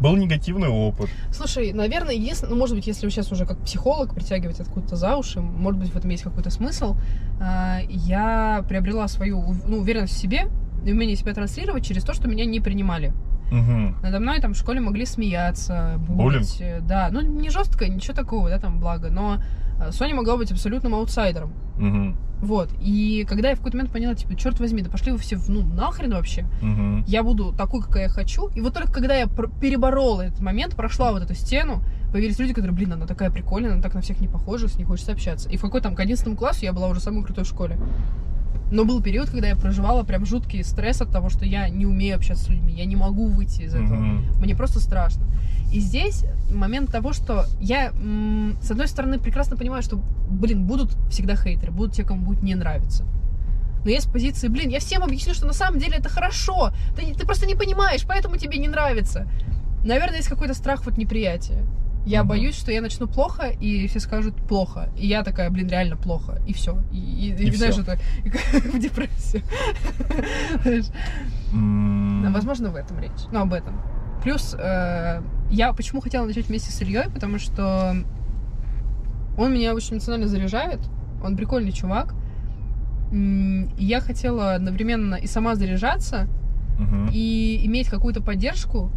Был 0.00 0.16
негативный 0.16 0.68
опыт. 0.68 1.10
Слушай, 1.30 1.72
наверное, 1.74 2.14
если, 2.14 2.46
ну, 2.46 2.56
может 2.56 2.74
быть, 2.74 2.86
если 2.86 3.04
вы 3.04 3.10
сейчас 3.12 3.30
уже 3.32 3.44
как 3.44 3.58
психолог 3.58 4.14
притягивать 4.14 4.58
откуда-то 4.58 4.96
за 4.96 5.14
уши, 5.16 5.40
может 5.42 5.78
быть, 5.78 5.90
в 5.92 5.96
этом 5.96 6.08
есть 6.10 6.22
какой-то 6.22 6.48
смысл. 6.48 6.96
А, 7.38 7.80
Я 7.88 8.64
приобрела 8.66 9.06
свою 9.08 9.54
ну, 9.66 9.78
уверенность 9.78 10.14
в 10.14 10.18
себе 10.18 10.48
и 10.86 10.92
умение 10.92 11.16
себя 11.16 11.34
транслировать 11.34 11.84
через 11.84 12.02
то, 12.02 12.14
что 12.14 12.28
меня 12.28 12.46
не 12.46 12.60
принимали. 12.60 13.12
Мгм. 13.50 13.96
Надо 14.02 14.20
мной 14.20 14.40
там 14.40 14.54
в 14.54 14.56
школе 14.56 14.80
могли 14.80 15.06
смеяться, 15.06 15.96
булить. 15.98 16.62
Да, 16.82 17.08
ну 17.10 17.20
не 17.20 17.50
жестко, 17.50 17.88
ничего 17.88 18.14
такого, 18.14 18.48
да, 18.48 18.58
там 18.58 18.78
благо, 18.78 19.10
но 19.10 19.38
э, 19.80 19.92
Соня 19.92 20.14
могла 20.14 20.36
быть 20.36 20.52
абсолютным 20.52 20.94
аутсайдером. 20.94 21.52
Мгм. 21.76 22.16
Вот. 22.40 22.70
И 22.80 23.26
когда 23.28 23.50
я 23.50 23.54
в 23.54 23.58
какой-то 23.58 23.76
момент 23.76 23.92
поняла, 23.92 24.14
типа, 24.14 24.34
черт 24.34 24.58
возьми, 24.60 24.82
да 24.82 24.90
пошли 24.90 25.12
вы 25.12 25.18
все, 25.18 25.38
ну, 25.48 25.62
нахрен 25.62 26.12
вообще. 26.12 26.46
Мгм. 26.62 27.04
Я 27.06 27.22
буду 27.22 27.52
такой, 27.52 27.82
какая 27.82 28.04
я 28.04 28.08
хочу. 28.08 28.48
И 28.54 28.60
вот 28.60 28.72
только 28.72 28.90
когда 28.90 29.14
я 29.14 29.26
переборола 29.26 30.22
этот 30.22 30.40
момент, 30.40 30.74
прошла 30.74 31.12
вот 31.12 31.22
эту 31.22 31.34
стену, 31.34 31.82
появились 32.12 32.38
люди, 32.38 32.54
которые, 32.54 32.74
блин, 32.74 32.94
она 32.94 33.06
такая 33.06 33.30
прикольная, 33.30 33.72
она 33.72 33.82
так 33.82 33.94
на 33.94 34.00
всех 34.00 34.20
не 34.20 34.28
похожа, 34.28 34.68
с 34.68 34.76
ней 34.76 34.84
хочется 34.84 35.12
общаться. 35.12 35.50
И 35.50 35.56
в 35.56 35.60
какой 35.60 35.80
там, 35.82 35.94
к 35.94 36.00
11 36.00 36.36
классу 36.36 36.64
я 36.64 36.72
была 36.72 36.88
уже 36.88 37.00
самой 37.00 37.22
крутой 37.24 37.44
в 37.44 37.48
школе. 37.48 37.78
Но 38.70 38.84
был 38.84 39.02
период, 39.02 39.30
когда 39.30 39.48
я 39.48 39.56
проживала 39.56 40.04
прям 40.04 40.24
жуткий 40.24 40.62
стресс 40.62 41.00
от 41.00 41.10
того, 41.10 41.28
что 41.28 41.44
я 41.44 41.68
не 41.68 41.86
умею 41.86 42.16
общаться 42.16 42.44
с 42.44 42.48
людьми, 42.48 42.72
я 42.72 42.84
не 42.84 42.96
могу 42.96 43.26
выйти 43.26 43.62
из 43.62 43.74
этого. 43.74 43.96
Мгм. 43.96 44.40
Мне 44.40 44.54
просто 44.54 44.80
страшно. 44.80 45.24
И 45.72 45.80
здесь 45.80 46.24
момент 46.50 46.90
того, 46.90 47.12
что 47.12 47.46
я, 47.60 47.92
с 48.62 48.70
одной 48.70 48.88
стороны, 48.88 49.18
прекрасно 49.18 49.56
понимаю, 49.56 49.82
что, 49.82 50.00
блин, 50.28 50.64
будут 50.66 50.96
всегда 51.10 51.36
хейтеры, 51.36 51.72
будут 51.72 51.94
те, 51.94 52.04
кому 52.04 52.24
будет 52.24 52.42
не 52.42 52.54
нравиться. 52.54 53.04
Но 53.84 53.90
есть 53.90 54.12
позиции, 54.12 54.48
блин, 54.48 54.68
я 54.68 54.78
всем 54.78 55.02
объясню, 55.02 55.32
что 55.34 55.46
на 55.46 55.52
самом 55.52 55.78
деле 55.78 55.96
это 55.96 56.08
хорошо. 56.08 56.72
Ты, 56.96 57.14
ты 57.14 57.24
просто 57.24 57.46
не 57.46 57.54
понимаешь, 57.54 58.04
поэтому 58.06 58.36
тебе 58.36 58.58
не 58.58 58.68
нравится. 58.68 59.26
Наверное, 59.84 60.18
есть 60.18 60.28
какой-то 60.28 60.54
страх 60.54 60.84
вот 60.84 60.98
неприятия. 60.98 61.64
Я 62.06 62.20
Мгм. 62.20 62.28
боюсь, 62.30 62.54
что 62.56 62.72
я 62.72 62.80
начну 62.80 63.06
плохо, 63.06 63.48
и 63.48 63.86
все 63.86 64.00
скажут 64.00 64.34
плохо. 64.48 64.88
И 64.96 65.06
я 65.06 65.22
такая, 65.22 65.50
блин, 65.50 65.68
реально 65.68 65.96
плохо. 65.96 66.40
И 66.46 66.52
все. 66.54 66.82
И, 66.92 66.96
и- 66.98 67.34
И 67.34 67.48
и, 67.48 67.54
знаешь, 67.54 67.74
всё. 67.74 67.82
это 67.82 67.98
в 68.72 68.78
депрессию. 68.78 69.42
Возможно, 72.32 72.70
в 72.70 72.76
этом 72.76 72.98
речь. 73.00 73.10
Ну, 73.32 73.40
об 73.40 73.52
этом. 73.52 73.80
Плюс 74.22 74.54
э, 74.58 75.22
я 75.50 75.72
почему 75.72 76.00
хотела 76.00 76.26
начать 76.26 76.46
вместе 76.48 76.70
с 76.70 76.80
Ильей, 76.82 77.08
потому 77.12 77.38
что 77.38 77.96
он 79.38 79.52
меня 79.54 79.74
очень 79.74 79.94
эмоционально 79.94 80.26
заряжает. 80.28 80.80
Он 81.24 81.36
прикольный 81.36 81.72
чувак. 81.72 82.14
И 83.12 83.68
я 83.78 84.00
хотела 84.00 84.54
одновременно 84.54 85.16
и 85.16 85.26
сама 85.26 85.54
заряжаться, 85.56 86.28
и 87.12 87.60
иметь 87.64 87.88
какую-то 87.88 88.22
поддержку, 88.22 88.90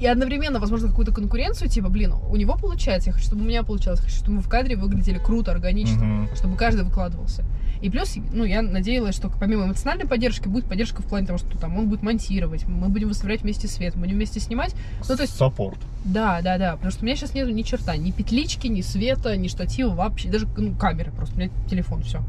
И 0.00 0.06
одновременно, 0.06 0.58
возможно, 0.58 0.88
какую-то 0.88 1.12
конкуренцию, 1.12 1.68
типа, 1.70 1.88
блин, 1.88 2.14
у 2.28 2.36
него 2.36 2.56
получается, 2.56 3.10
я 3.10 3.12
хочу, 3.14 3.26
чтобы 3.26 3.42
у 3.42 3.44
меня 3.46 3.62
получалось, 3.62 4.00
хочу, 4.00 4.16
чтобы 4.16 4.36
мы 4.36 4.42
в 4.42 4.48
кадре 4.48 4.76
выглядели 4.76 5.18
круто, 5.18 5.52
органично, 5.52 6.28
чтобы 6.34 6.56
каждый 6.56 6.84
выкладывался. 6.84 7.44
И 7.80 7.90
плюс, 7.90 8.16
ну, 8.32 8.44
я 8.44 8.62
надеялась, 8.62 9.14
что 9.14 9.28
помимо 9.28 9.66
эмоциональной 9.66 10.06
поддержки 10.06 10.48
будет 10.48 10.64
поддержка 10.64 11.02
в 11.02 11.06
плане 11.06 11.26
того, 11.26 11.38
что 11.38 11.58
там 11.58 11.76
он 11.76 11.88
будет 11.88 12.02
монтировать, 12.02 12.66
мы 12.66 12.88
будем 12.88 13.08
выставлять 13.08 13.42
вместе 13.42 13.68
свет, 13.68 13.94
мы 13.94 14.02
будем 14.02 14.16
вместе 14.16 14.40
снимать. 14.40 14.74
Ну, 15.08 15.14
то 15.16 15.22
есть, 15.22 15.36
Саппорт. 15.36 15.78
да, 16.04 16.40
да, 16.42 16.58
да, 16.58 16.72
потому 16.72 16.90
что 16.90 17.02
у 17.02 17.06
меня 17.06 17.16
сейчас 17.16 17.34
нету 17.34 17.50
ни 17.50 17.62
черта, 17.62 17.96
ни 17.96 18.10
петлички, 18.10 18.66
ни 18.66 18.80
света, 18.80 19.36
ни 19.36 19.48
штатива 19.48 19.94
вообще, 19.94 20.28
даже 20.28 20.46
ну, 20.56 20.74
камеры 20.74 21.12
просто, 21.12 21.34
у 21.34 21.38
меня 21.38 21.50
телефон, 21.68 22.02
все, 22.02 22.22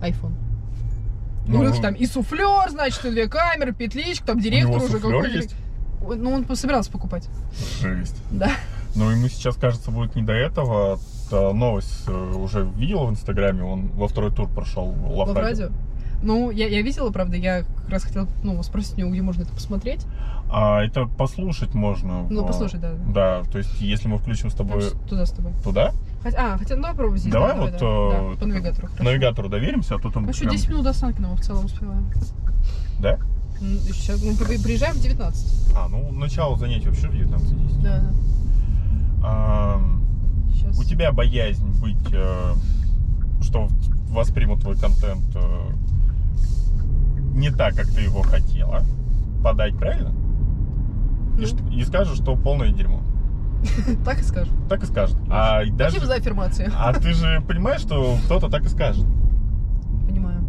iPhone. 0.00 0.32
Ну, 1.46 1.62
Ну, 1.62 1.82
там 1.82 1.94
и 1.94 2.06
суфлер, 2.06 2.70
значит, 2.70 3.04
и 3.04 3.10
две 3.10 3.28
камеры, 3.28 3.72
петличка, 3.72 4.26
там 4.26 4.38
у 4.38 4.40
директор 4.40 4.76
него 4.76 4.84
уже 4.84 4.98
какой-то. 4.98 5.54
Ну, 6.00 6.30
он 6.30 6.56
собирался 6.56 6.90
покупать. 6.90 7.28
Жесть. 7.80 8.16
Да. 8.30 8.50
Ну, 8.94 9.10
ему 9.10 9.28
сейчас, 9.28 9.56
кажется, 9.56 9.90
будет 9.90 10.16
не 10.16 10.22
до 10.22 10.32
этого. 10.32 10.98
Та 11.30 11.52
новость 11.52 12.04
э, 12.06 12.32
уже 12.34 12.64
видела 12.76 13.06
в 13.06 13.10
Инстаграме, 13.10 13.64
он 13.64 13.88
во 13.88 14.06
второй 14.08 14.30
тур 14.32 14.48
прошел 14.48 14.92
в 14.92 15.34
радио. 15.34 15.70
Ну, 16.22 16.50
я, 16.50 16.66
я 16.68 16.82
видела, 16.82 17.10
правда, 17.10 17.36
я 17.36 17.62
как 17.62 17.88
раз 17.90 18.04
хотела 18.04 18.26
ну, 18.42 18.62
спросить 18.62 18.94
у 18.94 18.98
него, 19.00 19.10
где 19.10 19.22
можно 19.22 19.42
это 19.42 19.52
посмотреть. 19.52 20.06
А 20.48 20.82
это 20.82 21.06
послушать 21.06 21.74
можно. 21.74 22.26
Ну, 22.30 22.44
в- 22.44 22.46
послушай, 22.46 22.78
да. 22.80 22.92
Да, 23.12 23.42
то 23.50 23.58
есть, 23.58 23.80
если 23.80 24.08
мы 24.08 24.18
включим 24.18 24.50
с 24.50 24.54
Там 24.54 24.68
тобой 24.68 24.82
с- 24.82 24.94
туда 25.08 25.26
с 25.26 25.32
тобой. 25.32 25.52
туда, 25.64 25.92
Хотя, 26.22 26.54
а, 26.54 26.58
хотя, 26.58 26.76
ну, 26.76 26.82
давай 26.82 26.96
пробуем 26.96 27.18
здесь. 27.18 27.32
давай 27.32 27.54
да, 27.54 27.60
вот 27.60 27.70
да, 27.72 27.76
э, 27.76 28.32
да, 28.34 28.40
по 28.40 28.46
навигатору. 28.46 28.86
хорошо. 28.86 29.04
навигатору 29.04 29.48
доверимся, 29.48 29.94
а 29.96 29.98
то 29.98 30.10
там 30.10 30.22
Ну, 30.22 30.28
еще 30.30 30.40
прям- 30.40 30.52
10 30.52 30.68
минут 30.70 30.84
до 30.84 30.92
мы 31.28 31.36
в 31.36 31.40
целом 31.40 31.64
успеваем. 31.66 32.06
Да? 33.00 33.18
Сейчас, 33.58 34.22
мы 34.22 34.34
при- 34.34 34.58
приезжаем 34.62 34.96
в 34.96 35.00
19. 35.00 35.72
А, 35.74 35.88
ну, 35.88 36.10
начало 36.12 36.56
занятий 36.58 36.88
вообще 36.88 37.08
в 37.08 37.14
19.10. 37.14 37.82
Да, 37.82 38.00
да. 38.00 38.12
Ам, 39.24 40.02
Сейчас. 40.52 40.78
у 40.78 40.84
тебя 40.84 41.10
боязнь 41.12 41.66
быть, 41.80 41.96
э, 42.12 42.52
что 43.40 43.68
воспримут 44.10 44.60
твой 44.60 44.76
контент 44.76 45.24
э, 45.34 45.70
не 47.34 47.50
так, 47.50 47.74
как 47.74 47.86
ты 47.88 48.02
его 48.02 48.22
хотела 48.22 48.82
подать, 49.42 49.76
правильно? 49.76 50.10
И, 51.38 51.40
Ну. 51.42 51.46
ш- 51.46 51.56
и 51.74 51.84
скажешь, 51.84 52.16
что 52.18 52.36
полное 52.36 52.70
дерьмо. 52.72 53.00
Так 54.04 54.20
и 54.20 54.22
скажу. 54.22 54.52
Так 54.68 54.82
и 54.82 54.86
скажет. 54.86 55.16
А 55.30 55.62
и 55.62 55.70
даже... 55.70 55.92
Спасибо 55.96 56.06
за 56.06 56.14
аффирмацию. 56.20 56.70
А 56.76 56.92
ты 56.92 57.12
же 57.14 57.42
понимаешь, 57.48 57.80
что 57.80 58.16
кто-то 58.26 58.48
так 58.48 58.64
и 58.64 58.68
скажет. 58.68 59.04
Понимаю. 60.06 60.42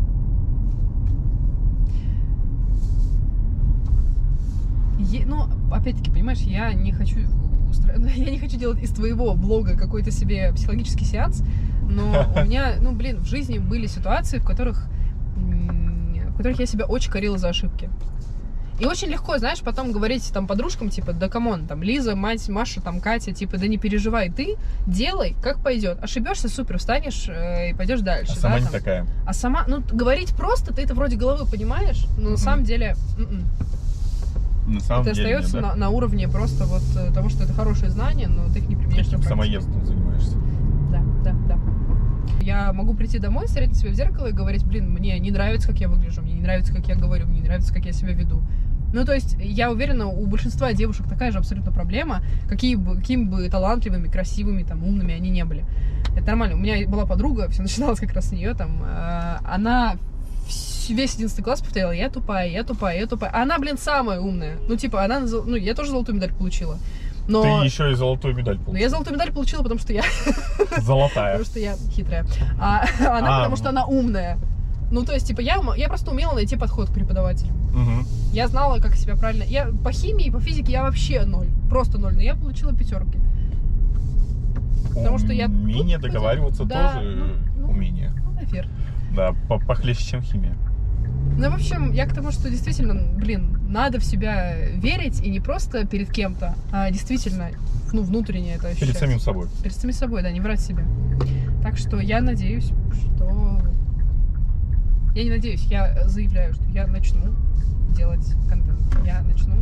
Е- 4.96 4.96
ну, 5.25 5.45
опять-таки, 5.71 6.11
понимаешь, 6.11 6.39
я 6.39 6.73
не 6.73 6.91
хочу 6.91 7.19
ну, 7.97 8.07
я 8.15 8.29
не 8.31 8.39
хочу 8.39 8.57
делать 8.57 8.81
из 8.81 8.91
твоего 8.91 9.33
блога 9.35 9.77
какой-то 9.77 10.11
себе 10.11 10.51
психологический 10.53 11.05
сеанс, 11.05 11.43
но 11.89 12.31
у 12.35 12.43
меня, 12.43 12.75
ну, 12.79 12.91
блин, 12.93 13.19
в 13.19 13.25
жизни 13.25 13.57
были 13.57 13.87
ситуации, 13.87 14.39
в 14.39 14.45
которых, 14.45 14.87
в 15.35 16.37
которых 16.37 16.59
я 16.59 16.65
себя 16.65 16.85
очень 16.85 17.11
корила 17.11 17.37
за 17.37 17.49
ошибки. 17.49 17.89
И 18.79 18.85
очень 18.85 19.07
легко, 19.07 19.39
знаешь, 19.39 19.61
потом 19.61 19.91
говорить 19.91 20.31
там 20.31 20.45
подружкам, 20.45 20.89
типа, 20.89 21.11
да 21.11 21.29
come 21.29 21.50
on, 21.50 21.65
там, 21.65 21.81
Лиза, 21.81 22.15
мать, 22.15 22.47
Маша, 22.47 22.79
там, 22.79 23.01
Катя, 23.01 23.31
типа, 23.33 23.57
да 23.57 23.67
не 23.67 23.77
переживай, 23.79 24.29
ты 24.29 24.55
делай, 24.85 25.35
как 25.41 25.63
пойдет. 25.63 25.97
Ошибешься, 26.03 26.47
супер, 26.47 26.77
встанешь 26.77 27.25
э, 27.27 27.71
и 27.71 27.73
пойдешь 27.73 28.01
дальше. 28.01 28.33
А 28.33 28.35
да, 28.35 28.41
сама 28.41 28.59
не 28.59 28.65
там. 28.65 28.73
такая. 28.73 29.07
А 29.25 29.33
сама, 29.33 29.65
ну, 29.67 29.81
говорить 29.91 30.29
просто, 30.35 30.75
ты 30.75 30.83
это 30.83 30.93
вроде 30.93 31.15
головой 31.15 31.49
понимаешь, 31.49 32.05
но 32.17 32.25
на 32.25 32.29
Мгм. 32.29 32.37
самом 32.37 32.63
деле 32.65 32.95
м-м. 33.17 33.45
На 34.67 34.81
самом 34.81 35.03
это 35.03 35.15
деле, 35.15 35.37
остается 35.37 35.55
нет, 35.55 35.63
да? 35.63 35.69
на, 35.71 35.75
на 35.75 35.89
уровне 35.89 36.27
просто 36.27 36.65
вот 36.65 36.83
э, 36.97 37.13
того, 37.13 37.29
что 37.29 37.45
это 37.45 37.53
хорошие 37.53 37.89
знания, 37.89 38.27
но 38.27 38.49
ты 38.49 38.59
их 38.59 38.67
не 38.67 38.75
применяешь. 38.75 39.05
На 39.07 39.11
практике. 39.11 39.29
самоедством 39.29 39.85
занимаешься? 39.85 40.35
Да, 40.91 41.01
да, 41.23 41.35
да. 41.47 41.59
Я 42.41 42.73
могу 42.73 42.93
прийти 42.93 43.17
домой, 43.17 43.47
смотреть 43.47 43.69
на 43.69 43.75
себя 43.75 43.91
в 43.91 43.93
зеркало 43.93 44.27
и 44.27 44.31
говорить, 44.33 44.65
блин, 44.65 44.91
мне 44.91 45.17
не 45.19 45.31
нравится, 45.31 45.69
как 45.69 45.79
я 45.79 45.87
выгляжу, 45.87 46.21
мне 46.21 46.33
не 46.33 46.41
нравится, 46.41 46.73
как 46.73 46.87
я 46.87 46.95
говорю, 46.95 47.27
мне 47.27 47.39
не 47.39 47.47
нравится, 47.47 47.73
как 47.73 47.85
я 47.85 47.93
себя 47.93 48.11
веду. 48.11 48.41
Ну, 48.93 49.05
то 49.05 49.13
есть, 49.13 49.35
я 49.39 49.71
уверена, 49.71 50.07
у 50.07 50.25
большинства 50.27 50.71
девушек 50.73 51.07
такая 51.07 51.31
же 51.31 51.39
абсолютно 51.39 51.71
проблема, 51.71 52.21
какие 52.47 52.75
бы, 52.75 52.95
какими 52.95 53.25
бы 53.25 53.49
талантливыми, 53.49 54.07
красивыми, 54.07 54.63
там, 54.63 54.83
умными 54.83 55.13
они 55.13 55.29
не 55.29 55.43
были. 55.45 55.65
Это 56.15 56.27
нормально. 56.27 56.55
У 56.55 56.59
меня 56.59 56.87
была 56.87 57.05
подруга, 57.05 57.49
все 57.49 57.61
начиналось 57.61 57.99
как 57.99 58.13
раз 58.13 58.29
с 58.29 58.31
нее, 58.31 58.53
там, 58.53 58.81
э, 58.83 59.37
она 59.45 59.97
весь 60.93 61.15
11 61.15 61.43
класс 61.43 61.61
повторяла, 61.61 61.91
я 61.91 62.09
тупая, 62.09 62.49
я 62.49 62.63
тупая, 62.63 62.99
я 62.99 63.07
тупая. 63.07 63.31
Она, 63.33 63.57
блин, 63.59 63.77
самая 63.77 64.19
умная. 64.19 64.57
Ну, 64.67 64.75
типа, 64.75 65.03
она, 65.03 65.19
ну, 65.19 65.55
я 65.55 65.73
тоже 65.73 65.91
золотую 65.91 66.15
медаль 66.15 66.33
получила. 66.33 66.77
Но... 67.27 67.41
Ты 67.41 67.65
еще 67.65 67.91
и 67.91 67.93
золотую 67.93 68.35
медаль 68.35 68.57
Но 68.67 68.77
я 68.77 68.89
золотую 68.89 69.15
медаль 69.15 69.33
получила, 69.33 69.61
потому 69.61 69.79
что 69.79 69.91
я 69.91 70.03
Золотая. 70.77 71.33
потому 71.37 71.45
что 71.45 71.59
я 71.59 71.75
хитрая. 71.91 72.25
А 72.59 72.85
она, 72.99 73.37
А, 73.37 73.39
потому 73.39 73.57
что 73.57 73.69
она 73.69 73.85
умная. 73.85 74.37
Ну, 74.91 75.03
то 75.03 75.13
есть, 75.13 75.27
типа, 75.27 75.41
я, 75.41 75.61
я 75.75 75.89
просто 75.89 76.11
умела 76.11 76.33
найти 76.33 76.55
подход 76.55 76.89
к 76.89 76.93
преподавателю. 76.93 77.51
Мгм. 77.73 78.05
Я 78.31 78.47
знала, 78.47 78.79
как 78.79 78.95
себя 78.95 79.15
правильно... 79.15 79.43
Я 79.43 79.67
по 79.83 79.91
химии, 79.91 80.29
по 80.29 80.39
физике 80.39 80.71
я 80.71 80.83
вообще 80.83 81.25
ноль. 81.25 81.47
Просто 81.69 81.97
ноль. 81.97 82.13
Но 82.15 82.21
я 82.21 82.35
получила 82.35 82.73
пятерки. 82.73 83.19
Потому 84.93 85.17
что 85.19 85.33
я 85.33 85.47
Умение 85.47 85.97
договариваться 85.97 86.63
да, 86.63 86.93
тоже 86.93 87.09
ну, 87.09 87.25
ну. 87.57 87.69
умение. 87.69 88.13
Ну, 88.23 88.31
наверное. 88.31 88.73
Да, 89.15 89.35
по- 89.47 89.59
похлеще, 89.59 90.03
чем 90.03 90.21
химия. 90.21 90.55
Ну, 91.37 91.51
в 91.51 91.53
общем, 91.53 91.91
я 91.91 92.05
к 92.05 92.13
тому, 92.13 92.31
что 92.31 92.49
действительно, 92.49 92.95
блин, 93.15 93.59
надо 93.69 93.99
в 93.99 94.03
себя 94.03 94.69
верить 94.69 95.21
и 95.21 95.29
не 95.29 95.39
просто 95.39 95.85
перед 95.85 96.11
кем-то, 96.11 96.55
а 96.71 96.89
действительно, 96.89 97.49
ну, 97.93 98.01
внутренне 98.01 98.55
это 98.55 98.69
ощущать. 98.69 98.87
Перед 98.87 98.97
самим 98.99 99.19
собой. 99.19 99.47
Перед 99.61 99.75
самим 99.75 99.93
собой, 99.93 100.23
да, 100.23 100.31
не 100.31 100.39
врать 100.41 100.59
себе. 100.59 100.85
Так 101.61 101.77
что 101.77 101.99
я 101.99 102.21
надеюсь, 102.21 102.71
что... 102.93 103.61
Я 105.13 105.23
не 105.23 105.29
надеюсь, 105.31 105.63
я 105.65 106.07
заявляю, 106.07 106.53
что 106.53 106.63
я 106.69 106.87
начну 106.87 107.21
делать 107.95 108.25
контент. 108.49 108.79
Я 109.05 109.21
начну... 109.21 109.55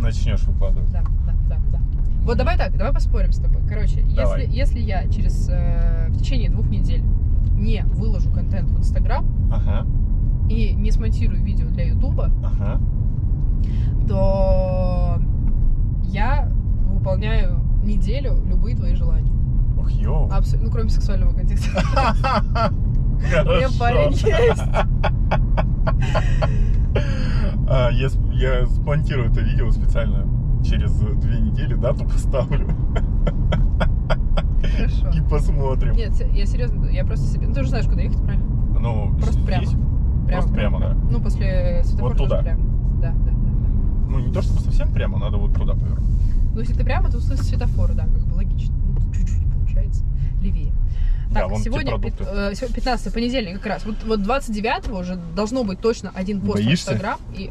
Начнешь 0.00 0.42
выкладывать. 0.42 0.90
Да, 0.90 1.02
да, 1.26 1.34
да, 1.48 1.58
да. 1.72 1.80
Вот 2.22 2.36
давай 2.36 2.58
так, 2.58 2.76
давай 2.76 2.92
поспорим 2.92 3.32
с 3.32 3.38
тобой. 3.38 3.62
Короче, 3.68 4.02
Давай. 4.02 4.42
если, 4.42 4.56
если 4.56 4.80
я 4.80 5.08
через... 5.08 5.48
э, 5.48 6.08
в 6.08 6.18
течение 6.18 6.50
двух 6.50 6.66
недель 6.66 7.02
не 7.52 7.84
выложу 7.84 8.30
контент 8.32 8.68
в 8.70 8.78
Инстаграм 8.78 9.24
Ага, 9.52 9.86
и 10.48 10.72
не 10.74 10.90
смонтирую 10.90 11.42
видео 11.42 11.68
для 11.68 11.84
Ютуба, 11.88 12.30
ага. 12.44 12.80
то 14.08 15.18
я 16.04 16.48
выполняю 16.90 17.60
неделю 17.84 18.36
любые 18.46 18.76
твои 18.76 18.94
желания. 18.94 19.32
Ох, 19.78 19.90
йоу. 19.90 20.28
Абсо- 20.28 20.58
Ну, 20.60 20.70
кроме 20.70 20.88
сексуального 20.90 21.32
контекста. 21.32 21.70
У 23.20 23.48
меня 23.48 23.68
парень 23.78 24.12
есть. 24.12 24.26
А, 27.68 27.90
я, 27.90 28.08
с- 28.08 28.18
я 28.32 28.66
смонтирую 28.66 29.30
это 29.30 29.40
видео 29.40 29.70
специально. 29.70 30.26
Через 30.64 30.92
две 30.92 31.38
недели 31.40 31.74
дату 31.74 32.04
поставлю 32.04 32.68
Хорошо. 34.62 35.10
и 35.12 35.20
посмотрим. 35.28 35.94
Нет, 35.94 36.12
я 36.32 36.46
серьезно, 36.46 36.86
я 36.86 37.04
просто 37.04 37.26
себе... 37.26 37.46
Ну, 37.48 37.54
ты 37.54 37.62
же 37.64 37.68
знаешь, 37.70 37.86
куда 37.86 38.02
ехать, 38.02 38.22
правильно? 38.22 38.46
Ну, 38.80 39.10
Просто 39.16 39.32
здесь, 39.32 39.44
прямо. 39.46 39.66
Просто 40.32 40.52
прямо, 40.52 40.80
да. 40.80 40.94
Ну, 41.10 41.20
после 41.20 41.82
светофора 41.84 42.08
Вот 42.10 42.18
туда. 42.18 42.42
прямо. 42.42 42.60
Да, 43.00 43.10
да, 43.12 43.30
да, 43.30 43.30
да. 43.30 43.68
ну 44.10 44.18
не 44.20 44.32
то 44.32 44.42
чтобы 44.42 44.60
совсем 44.60 44.92
прямо, 44.92 45.18
надо 45.18 45.36
вот 45.36 45.54
туда 45.54 45.74
повернуть. 45.74 46.08
Ну, 46.54 46.60
если 46.60 46.74
ты 46.74 46.84
прямо, 46.84 47.10
то 47.10 47.20
с 47.20 47.36
светофора, 47.42 47.92
да, 47.92 48.04
как 48.04 48.24
бы 48.26 48.34
логично. 48.34 48.74
Ну, 48.76 49.12
чуть-чуть 49.12 49.52
получается 49.52 50.04
левее. 50.40 50.72
Да, 51.30 51.40
Так, 51.40 51.56
те 51.56 51.62
сегодня 51.64 51.98
пят- 51.98 52.20
э, 52.20 52.54
сё- 52.54 52.72
15 52.72 53.12
понедельник 53.12 53.56
как 53.56 53.66
раз. 53.66 53.84
Вот, 53.84 53.96
вот 54.06 54.22
29 54.22 54.88
уже 54.90 55.16
должно 55.34 55.64
быть 55.64 55.80
точно 55.80 56.10
один 56.14 56.40
пост 56.40 56.54
Боишься? 56.54 56.90
в 56.90 56.94
Инстаграм. 56.94 57.18
И... 57.34 57.50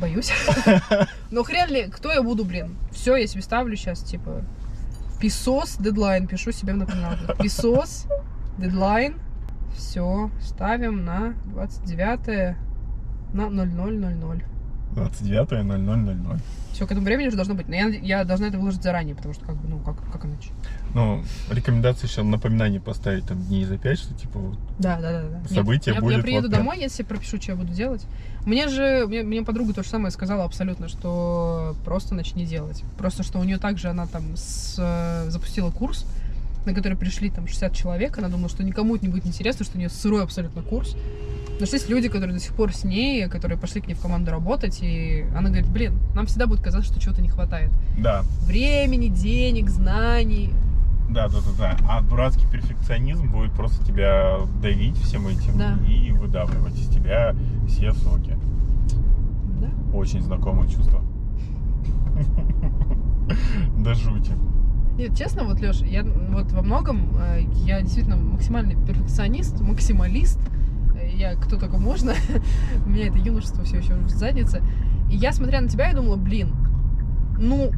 Боюсь. 0.00 0.30
Но 1.30 1.42
хрен 1.42 1.68
ли, 1.70 1.88
кто 1.90 2.12
я 2.12 2.22
буду, 2.22 2.44
блин? 2.44 2.76
Все, 2.92 3.16
я 3.16 3.26
себе 3.26 3.42
ставлю 3.42 3.76
сейчас, 3.76 4.00
типа, 4.00 4.42
писос, 5.20 5.76
дедлайн, 5.78 6.26
пишу 6.28 6.52
себе 6.52 6.72
в 6.72 6.76
напоминалку. 6.76 7.34
Писос, 7.42 8.06
дедлайн. 8.58 9.14
Все, 9.74 10.30
ставим 10.40 11.04
на 11.04 11.34
29 11.46 12.56
на 13.32 13.48
0000. 13.48 14.44
29.00.00. 14.94 16.40
Все, 16.72 16.86
к 16.86 16.92
этому 16.92 17.04
времени 17.04 17.28
уже 17.28 17.36
должно 17.36 17.54
быть. 17.54 17.68
Но 17.68 17.74
я, 17.74 17.88
я 17.88 18.24
должна 18.24 18.48
это 18.48 18.58
выложить 18.58 18.82
заранее, 18.82 19.14
потому 19.14 19.34
что, 19.34 19.44
как 19.44 19.56
бы, 19.56 19.68
ну, 19.68 19.78
как, 19.80 19.96
как 20.12 20.24
иначе? 20.24 20.50
Ну, 20.94 21.22
рекомендация 21.50 22.08
еще 22.08 22.22
напоминание 22.22 22.80
поставить 22.80 23.26
там 23.26 23.42
дней 23.42 23.64
за 23.64 23.78
пять, 23.78 23.98
что 23.98 24.14
типа 24.14 24.38
вот 24.38 24.58
Да, 24.78 24.98
да, 25.00 25.22
да, 25.22 25.28
да. 25.28 25.38
Нет, 25.40 25.50
Событие 25.50 25.94
я, 25.94 26.00
будет 26.00 26.16
Я 26.18 26.22
приеду 26.22 26.48
вот 26.48 26.56
домой, 26.56 26.78
если 26.78 27.02
пропишу, 27.02 27.40
что 27.40 27.52
я 27.52 27.56
буду 27.56 27.72
делать. 27.72 28.06
Мне 28.46 28.68
же, 28.68 29.06
мне, 29.06 29.22
мне 29.22 29.42
подруга 29.42 29.74
то 29.74 29.82
же 29.82 29.88
самое 29.88 30.10
сказала 30.10 30.44
абсолютно, 30.44 30.88
что 30.88 31.76
просто 31.84 32.14
начни 32.14 32.46
делать. 32.46 32.82
Просто, 32.96 33.22
что 33.22 33.38
у 33.38 33.44
нее 33.44 33.58
также 33.58 33.88
она 33.88 34.06
там 34.06 34.36
с, 34.36 34.76
э, 34.78 35.30
запустила 35.30 35.70
курс, 35.70 36.06
на 36.66 36.74
который 36.74 36.96
пришли 36.96 37.30
там 37.30 37.46
60 37.46 37.72
человек. 37.74 38.18
Она 38.18 38.28
думала, 38.28 38.48
что 38.48 38.62
никому 38.62 38.96
это 38.96 39.06
не 39.06 39.10
будет 39.12 39.26
интересно, 39.26 39.64
что 39.64 39.76
у 39.76 39.78
нее 39.78 39.88
сырой 39.88 40.22
абсолютно 40.22 40.62
курс. 40.62 40.96
Но 41.60 41.66
что 41.66 41.74
есть 41.76 41.88
люди, 41.88 42.08
которые 42.08 42.34
до 42.34 42.40
сих 42.40 42.54
пор 42.54 42.72
с 42.72 42.84
ней, 42.84 43.26
которые 43.28 43.58
пошли 43.58 43.80
к 43.80 43.88
ней 43.88 43.94
в 43.94 44.00
команду 44.00 44.30
работать, 44.30 44.78
и 44.80 45.24
она 45.36 45.48
говорит, 45.48 45.68
блин, 45.68 45.98
нам 46.14 46.26
всегда 46.26 46.46
будет 46.46 46.60
казаться, 46.60 46.90
что 46.92 47.00
чего-то 47.00 47.20
не 47.20 47.28
хватает. 47.28 47.70
да, 47.98 48.22
Времени, 48.46 49.08
денег, 49.08 49.68
знаний. 49.68 50.52
да, 51.10 51.26
да, 51.28 51.38
да, 51.38 51.50
да. 51.58 51.76
А 51.88 52.00
дурацкий 52.02 52.46
перфекционизм 52.46 53.30
будет 53.32 53.50
просто 53.52 53.84
тебя 53.84 54.36
давить 54.62 54.96
всем 54.98 55.26
этим 55.26 55.58
Да. 55.58 55.76
и 55.88 56.12
выдавливать 56.12 56.78
из 56.78 56.86
тебя 56.88 57.34
все 57.66 57.92
соки. 57.92 58.36
Да. 59.60 59.68
Очень 59.96 60.22
знакомое 60.22 60.68
чувство. 60.68 61.02
До 63.78 63.94
жути. 63.94 64.32
Нет, 64.98 65.16
честно, 65.16 65.44
вот, 65.44 65.60
Леш, 65.60 65.80
я 65.82 66.02
вот 66.02 66.50
во 66.50 66.60
многом, 66.60 67.16
э, 67.20 67.42
я 67.64 67.80
действительно 67.80 68.16
максимальный 68.16 68.74
перфекционист, 68.74 69.60
максималист. 69.60 70.40
Я 71.14 71.36
кто 71.36 71.56
только 71.56 71.78
можно. 71.78 72.14
У 72.84 72.88
меня 72.88 73.06
это 73.06 73.16
юношество 73.16 73.62
все 73.62 73.78
еще 73.78 73.94
в 73.94 74.08
заднице. 74.08 74.60
И 75.08 75.16
я, 75.16 75.32
смотря 75.32 75.60
на 75.60 75.68
тебя, 75.68 75.86
я 75.90 75.94
думала, 75.94 76.16
блин, 76.16 76.50
ну, 77.38 77.70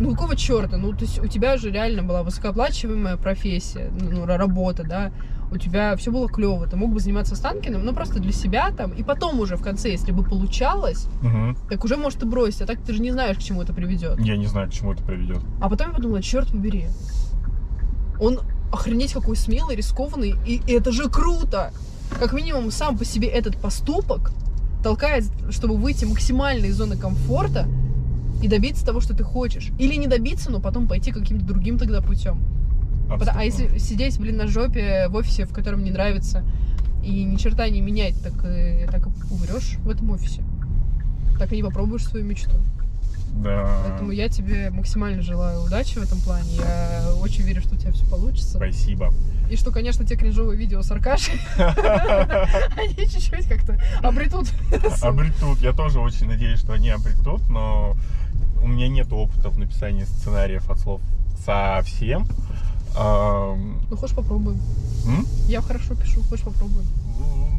ну 0.00 0.10
какого 0.12 0.36
черта? 0.36 0.76
Ну, 0.76 0.92
то 0.92 1.02
есть 1.04 1.18
у 1.20 1.26
тебя 1.26 1.56
же 1.56 1.70
реально 1.70 2.02
была 2.02 2.22
высокооплачиваемая 2.22 3.16
профессия, 3.16 3.90
ну, 3.92 4.24
ра- 4.24 4.36
работа, 4.36 4.82
да, 4.84 5.12
у 5.52 5.56
тебя 5.56 5.94
все 5.96 6.10
было 6.10 6.28
клево, 6.28 6.66
ты 6.66 6.76
мог 6.76 6.92
бы 6.92 6.98
заниматься 7.00 7.36
Станкиным, 7.36 7.84
ну, 7.84 7.94
просто 7.94 8.18
для 8.18 8.32
себя 8.32 8.70
там, 8.76 8.90
и 8.92 9.02
потом 9.04 9.38
уже 9.40 9.56
в 9.56 9.62
конце, 9.62 9.90
если 9.90 10.10
бы 10.10 10.24
получалось, 10.24 11.06
Мгм. 11.22 11.56
так 11.68 11.84
уже, 11.84 11.96
может, 11.96 12.22
и 12.22 12.26
бросить, 12.26 12.62
а 12.62 12.66
так 12.66 12.80
ты 12.80 12.92
же 12.92 13.00
не 13.02 13.12
знаешь, 13.12 13.36
к 13.36 13.40
чему 13.40 13.62
это 13.62 13.72
приведет. 13.72 14.18
Я 14.20 14.36
не 14.36 14.46
знаю, 14.46 14.68
к 14.68 14.72
чему 14.72 14.92
это 14.92 15.02
приведет. 15.04 15.38
А 15.60 15.68
потом 15.68 15.88
я 15.88 15.94
подумала, 15.94 16.22
черт 16.22 16.48
побери. 16.48 16.86
Он 18.20 18.40
охренеть 18.72 19.12
какой 19.12 19.36
смелый, 19.36 19.76
рискованный, 19.76 20.34
и 20.46 20.60
это 20.66 20.90
же 20.92 21.08
круто! 21.08 21.72
Как 22.18 22.32
минимум, 22.32 22.70
сам 22.70 22.96
по 22.98 23.04
себе 23.04 23.28
этот 23.28 23.56
поступок 23.56 24.32
толкает, 24.82 25.24
чтобы 25.50 25.76
выйти 25.76 26.04
максимально 26.04 26.66
из 26.66 26.76
зоны 26.76 26.96
комфорта 26.96 27.66
и 28.42 28.48
добиться 28.48 28.84
того, 28.84 29.00
что 29.00 29.14
ты 29.14 29.24
хочешь. 29.24 29.70
Или 29.78 29.94
не 29.94 30.06
добиться, 30.06 30.50
но 30.50 30.60
потом 30.60 30.86
пойти 30.86 31.12
каким-то 31.12 31.44
другим 31.44 31.78
тогда 31.78 32.00
путем. 32.00 32.38
А 33.08 33.14
Абсолютно. 33.14 33.40
если 33.42 33.78
сидеть, 33.78 34.18
блин, 34.18 34.36
на 34.36 34.46
жопе 34.46 35.08
в 35.08 35.14
офисе, 35.16 35.44
в 35.44 35.52
котором 35.52 35.84
не 35.84 35.90
нравится, 35.90 36.44
и 37.02 37.24
ни 37.24 37.36
черта 37.36 37.68
не 37.68 37.80
менять, 37.80 38.20
так, 38.22 38.32
э, 38.44 38.86
так 38.90 39.06
и 39.06 39.10
умрешь 39.30 39.76
в 39.78 39.90
этом 39.90 40.10
офисе. 40.10 40.42
Так 41.38 41.52
и 41.52 41.56
не 41.56 41.62
попробуешь 41.62 42.04
свою 42.04 42.24
мечту. 42.24 42.56
Да. 43.42 43.82
Поэтому 43.88 44.10
я 44.12 44.28
тебе 44.28 44.70
максимально 44.70 45.22
желаю 45.22 45.62
удачи 45.64 45.98
в 45.98 46.02
этом 46.02 46.20
плане. 46.20 46.48
Я 46.56 47.14
очень 47.20 47.42
верю, 47.44 47.60
что 47.62 47.74
у 47.74 47.78
тебя 47.78 47.92
все 47.92 48.06
получится. 48.06 48.56
Спасибо. 48.56 49.12
И 49.50 49.56
что, 49.56 49.70
конечно, 49.70 50.06
те 50.06 50.16
кринжовые 50.16 50.56
видео 50.58 50.82
с 50.82 50.90
Аркашей, 50.90 51.38
они 51.58 52.94
чуть-чуть 53.08 53.46
как-то 53.46 53.78
обретут. 54.02 54.48
Обретут. 55.02 55.60
Я 55.60 55.72
тоже 55.72 56.00
очень 56.00 56.26
надеюсь, 56.28 56.60
что 56.60 56.72
они 56.72 56.88
обретут, 56.90 57.48
но 57.50 57.96
у 58.62 58.66
меня 58.68 58.88
нет 58.88 59.12
опыта 59.12 59.50
в 59.50 59.58
написании 59.58 60.04
сценариев 60.04 60.70
от 60.70 60.78
слов 60.78 61.00
совсем. 61.44 62.26
Ну, 62.96 63.96
хочешь, 63.98 64.14
попробуем. 64.14 64.60
м? 65.06 65.26
Я 65.48 65.60
хорошо 65.60 65.94
пишу, 65.94 66.22
хочешь, 66.22 66.44
попробуем. 66.44 66.86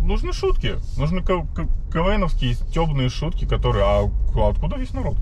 Нужны 0.05 0.33
шутки. 0.33 0.75
Нужны 0.97 1.21
КВНовские 1.21 2.55
темные 2.73 3.09
шутки, 3.09 3.45
которые... 3.45 3.83
А 3.85 4.07
к- 4.33 4.37
откуда 4.49 4.77
весь 4.77 4.93
народ? 4.93 5.17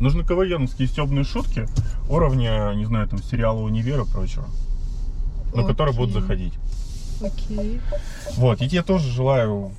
Нужны 0.00 0.24
КВНовские 0.24 0.88
стебные 0.88 1.24
шутки 1.24 1.66
уровня, 2.08 2.72
не 2.74 2.86
знаю, 2.86 3.06
там, 3.06 3.22
сериала 3.22 3.60
«Универа» 3.60 4.04
и 4.04 4.06
прочего. 4.06 4.46
На 5.54 5.64
которые 5.64 5.94
будут 5.94 6.14
заходить. 6.14 6.54
Окей. 7.20 7.80
Вот, 8.36 8.62
и 8.62 8.68
тебе 8.68 8.82
тоже 8.82 9.10
желаю 9.10 9.72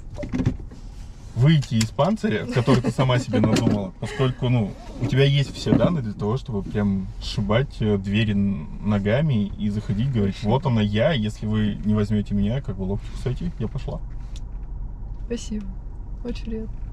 выйти 1.36 1.76
из 1.76 1.90
панциря, 1.90 2.46
который 2.46 2.82
ты 2.82 2.92
сама 2.92 3.18
себе 3.18 3.40
надумала, 3.40 3.94
поскольку, 4.00 4.50
ну, 4.50 4.72
у 5.02 5.06
тебя 5.08 5.24
есть 5.24 5.56
все 5.56 5.74
данные 5.76 6.04
для 6.04 6.14
того, 6.14 6.38
чтобы 6.38 6.62
прям 6.62 7.08
сшибать 7.22 7.78
э, 7.80 7.98
двери 7.98 8.34
ногами 8.34 9.52
и 9.58 9.70
заходить, 9.70 10.12
говорить, 10.12 10.44
вот 10.44 10.66
она 10.66 10.82
я, 10.82 11.14
если 11.14 11.46
вы 11.46 11.80
не 11.86 11.94
возьмете 11.94 12.36
меня, 12.36 12.62
как 12.62 12.78
бы 12.78 12.84
локти, 12.84 13.08
кстати, 13.16 13.52
я 13.60 13.68
пошла. 13.68 14.02
Спасибо. 15.26 15.66
Очень 16.24 16.46
приятно. 16.46 16.91